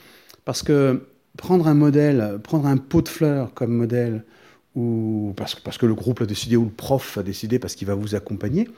parce 0.44 0.62
que 0.62 1.06
prendre 1.38 1.68
un 1.68 1.74
modèle, 1.74 2.38
prendre 2.42 2.66
un 2.66 2.76
pot 2.76 3.00
de 3.00 3.08
fleurs 3.08 3.54
comme 3.54 3.72
modèle, 3.72 4.24
ou 4.74 5.32
parce, 5.36 5.54
parce 5.54 5.78
que 5.78 5.86
le 5.86 5.94
groupe 5.94 6.20
a 6.20 6.26
décidé, 6.26 6.56
ou 6.56 6.64
le 6.64 6.70
prof 6.70 7.16
a 7.16 7.22
décidé 7.22 7.58
parce 7.58 7.74
qu'il 7.74 7.86
va 7.86 7.94
vous 7.94 8.14
accompagner, 8.14 8.68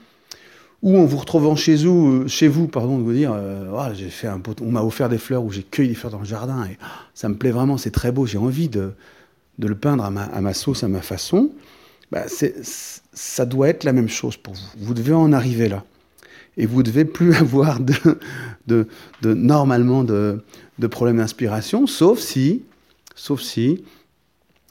ou 0.81 0.97
en 0.97 1.05
vous 1.05 1.17
retrouvant 1.17 1.55
chez 1.55 1.75
vous, 1.75 2.27
chez 2.27 2.47
vous 2.47 2.67
pardon, 2.67 2.97
de 2.97 3.03
vous 3.03 3.13
dire, 3.13 3.33
euh, 3.33 3.71
oh, 3.73 3.93
j'ai 3.93 4.09
fait 4.09 4.27
un 4.27 4.39
pot, 4.39 4.61
on 4.61 4.71
m'a 4.71 4.81
offert 4.81 5.09
des 5.09 5.17
fleurs 5.17 5.43
ou 5.43 5.51
j'ai 5.51 5.63
cueilli 5.63 5.89
des 5.89 5.95
fleurs 5.95 6.11
dans 6.11 6.19
le 6.19 6.25
jardin 6.25 6.65
et 6.65 6.77
ça 7.13 7.27
me 7.27 7.35
plaît 7.35 7.51
vraiment, 7.51 7.77
c'est 7.77 7.91
très 7.91 8.11
beau, 8.11 8.25
j'ai 8.25 8.37
envie 8.37 8.69
de, 8.69 8.93
le 9.57 9.75
peindre 9.75 10.05
à 10.05 10.09
ma, 10.09 10.53
sauce, 10.53 10.83
à 10.83 10.87
ma 10.87 11.01
façon. 11.01 11.51
Bah, 12.11 12.23
ça 13.13 13.45
doit 13.45 13.67
être 13.67 13.83
la 13.83 13.93
même 13.93 14.07
chose 14.07 14.37
pour 14.37 14.53
vous. 14.53 14.61
Vous 14.77 14.93
devez 14.93 15.13
en 15.13 15.33
arriver 15.33 15.67
là. 15.67 15.83
Et 16.57 16.65
vous 16.65 16.77
ne 16.77 16.83
devez 16.83 17.05
plus 17.05 17.33
avoir 17.35 17.79
normalement 19.23 20.03
de, 20.05 20.41
problèmes 20.89 21.17
d'inspiration, 21.17 21.87
sauf 21.87 22.19
si, 22.19 22.63
sauf 23.15 23.41
si 23.41 23.83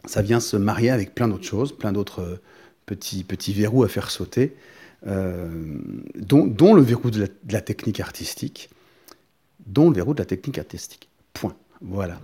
ça 0.06 0.22
vient 0.22 0.40
se 0.40 0.56
marier 0.56 0.88
avec 0.90 1.14
plein 1.14 1.28
d'autres 1.28 1.44
choses, 1.44 1.76
plein 1.76 1.92
d'autres 1.92 2.40
petits, 2.86 3.24
petits 3.24 3.52
verrous 3.52 3.84
à 3.84 3.88
faire 3.88 4.10
sauter, 4.10 4.54
euh, 4.54 4.77
dont, 5.04 6.46
dont, 6.46 6.74
le 6.74 6.82
verrou 6.82 7.10
de 7.10 7.28
la, 7.50 7.60
technique 7.60 8.00
artistique, 8.00 8.68
dont 9.66 9.90
le 9.90 9.96
verrou 9.96 10.14
de 10.14 10.18
la 10.18 10.24
technique 10.24 10.58
artistique. 10.58 11.08
Point. 11.32 11.54
Voilà. 11.80 12.18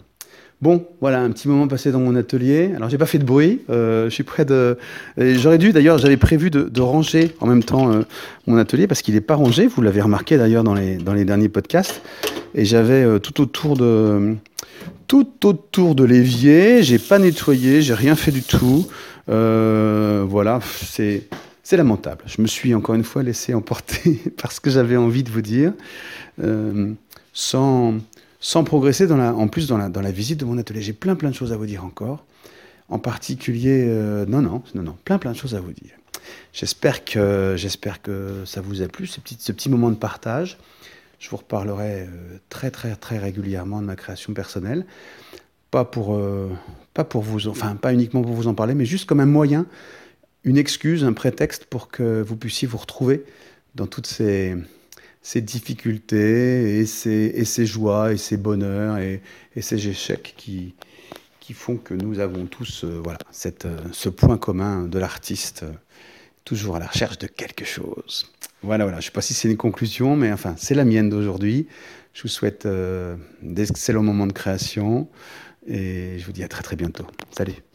Bon, 0.65 0.87
voilà, 1.01 1.21
un 1.21 1.31
petit 1.31 1.47
moment 1.47 1.69
passé 1.69 1.93
dans 1.93 2.01
mon 2.01 2.17
atelier. 2.17 2.73
Alors, 2.75 2.89
j'ai 2.89 2.97
pas 2.97 3.07
fait 3.07 3.19
de 3.19 3.25
bruit. 3.25 3.61
Euh, 3.69 4.09
je 4.09 4.15
suis 4.15 4.23
près 4.23 4.45
de. 4.47 4.79
J'aurais 5.19 5.59
dû, 5.59 5.73
d'ailleurs, 5.73 5.99
j'avais 5.99 6.17
prévu 6.17 6.51
de, 6.51 6.81
ranger 6.81 7.35
en 7.41 7.47
même 7.47 7.63
temps 7.63 7.93
euh, 7.93 8.03
mon 8.47 8.57
atelier 8.57 8.87
parce 8.87 9.03
qu'il 9.03 9.15
n'est 9.15 9.21
pas 9.21 9.35
rangé. 9.35 9.67
Vous 9.67 9.83
l'avez 9.83 10.01
remarqué 10.01 10.39
d'ailleurs 10.39 10.65
dans 10.65 10.73
les, 10.73 10.97
dans 10.97 11.13
les 11.13 11.27
derniers 11.27 11.51
podcasts. 11.51 12.01
Et 12.55 12.65
j'avais 12.65 13.05
euh, 13.05 13.19
tout 13.19 13.43
autour 13.43 13.77
de. 13.77 14.37
Tout 15.07 15.29
autour 15.45 15.95
de 15.95 16.03
l'évier, 16.03 16.83
j'ai 16.83 16.99
pas 16.99 17.19
nettoyé, 17.19 17.83
j'ai 17.83 17.93
rien 17.93 18.17
fait 18.17 18.33
du 18.33 18.43
tout. 18.43 18.87
voilà, 19.27 20.61
c'est 20.63 21.25
c'est 21.65 21.77
lamentable. 21.77 22.23
Je 22.27 22.41
me 22.41 22.47
suis 22.47 22.75
encore 22.75 22.95
une 22.95 23.03
fois 23.03 23.25
laissé 23.25 23.55
emporter 23.55 24.23
par 24.41 24.53
ce 24.53 24.61
que 24.61 24.71
j'avais 24.71 24.97
envie 24.97 25.25
de 25.25 25.31
vous 25.31 25.43
dire, 25.43 25.73
sans, 27.33 27.95
sans 28.41 28.63
progresser 28.63 29.11
en 29.11 29.49
plus 29.49 29.67
dans 29.67 29.79
la, 29.79 29.89
dans 29.89 30.03
la 30.03 30.13
visite 30.13 30.39
de 30.39 30.45
mon 30.45 30.59
atelier. 30.59 30.83
J'ai 30.83 30.93
plein 30.93 31.17
plein 31.17 31.31
de 31.31 31.35
choses 31.35 31.53
à 31.53 31.57
vous 31.57 31.67
dire 31.67 31.85
encore. 31.85 32.25
En 32.91 32.99
particulier, 32.99 33.87
euh, 33.89 34.27
non, 34.27 34.43
non, 34.43 34.63
non, 34.75 34.83
non, 34.83 34.97
plein 35.05 35.19
plein 35.19 35.33
de 35.33 35.37
choses 35.37 35.55
à 35.55 35.61
vous 35.61 35.73
dire. 35.73 35.95
J'espère 36.53 37.05
que, 37.05 37.55
j'espère 37.57 38.03
que 38.03 38.45
ça 38.45 38.61
vous 38.61 38.83
a 38.83 38.89
plu, 38.89 39.07
ce 39.07 39.21
petit, 39.21 39.37
ce 39.41 39.53
petit 39.53 39.71
moment 39.71 39.91
de 39.91 39.97
partage. 39.97 40.59
Je 41.19 41.31
vous 41.31 41.39
reparlerai 41.39 42.03
euh, 42.03 42.07
très 42.51 42.71
très 42.71 42.95
très 42.97 43.19
régulièrement 43.19 43.81
de 43.81 43.87
ma 43.87 43.97
création 43.97 44.35
personnelle. 44.35 44.85
Pas 45.71 45.87
pour, 45.87 46.15
euh, 46.15 46.51
pas 46.93 47.05
pour 47.05 47.23
vous, 47.23 47.49
enfin 47.49 47.75
pas 47.77 47.95
uniquement 47.95 48.23
pour 48.23 48.35
vous 48.35 48.47
en 48.47 48.55
parler, 48.55 48.75
mais 48.75 48.85
juste 48.85 49.07
comme 49.07 49.21
un 49.21 49.27
moyen, 49.27 49.67
une 50.45 50.59
excuse, 50.59 51.05
un 51.05 51.13
prétexte 51.13 51.65
pour 51.65 51.89
que 51.89 52.23
vous 52.23 52.37
puissiez 52.37 52.69
vous 52.69 52.77
retrouver 52.77 53.25
dans 53.75 53.87
toutes 53.87 54.07
ces, 54.07 54.57
difficultés 55.37 56.79
et 56.79 56.87
ces, 56.87 57.67
joies 57.67 58.13
et 58.13 58.17
ces 58.17 58.37
bonheurs 58.37 58.99
et, 58.99 59.23
ces 59.61 59.89
échecs 59.89 60.35
qui, 60.37 60.75
font 61.53 61.77
que 61.77 61.95
nous 61.95 62.19
avons 62.21 62.47
tous 62.47 62.85
euh, 62.85 63.01
voilà, 63.03 63.19
euh, 63.65 63.77
ce 63.93 64.09
point 64.09 64.39
commun 64.39 64.85
de 64.85 64.99
l'artiste, 64.99 65.63
euh, 65.63 65.73
toujours 66.45 66.77
à 66.77 66.79
la 66.79 66.87
recherche 66.87 67.19
de 67.19 67.27
quelque 67.27 67.65
chose. 67.65 68.33
Voilà, 68.63 68.85
voilà. 68.85 68.99
Je 68.99 69.03
ne 69.03 69.11
sais 69.11 69.13
pas 69.13 69.21
si 69.21 69.35
c'est 69.35 69.51
une 69.51 69.57
conclusion, 69.59 70.17
mais 70.17 70.33
enfin, 70.33 70.55
c'est 70.59 70.75
la 70.75 70.85
mienne 70.85 71.11
d'aujourd'hui. 71.11 71.69
Je 72.13 72.23
vous 72.23 72.29
souhaite 72.29 72.67
d'excellents 73.43 74.03
moments 74.03 74.27
de 74.27 74.33
création 74.33 75.09
et 75.67 76.17
je 76.19 76.25
vous 76.25 76.33
dis 76.33 76.45
à 76.45 76.49
très 76.49 76.63
très 76.63 76.77
bientôt. 76.77 77.07
Salut 77.37 77.74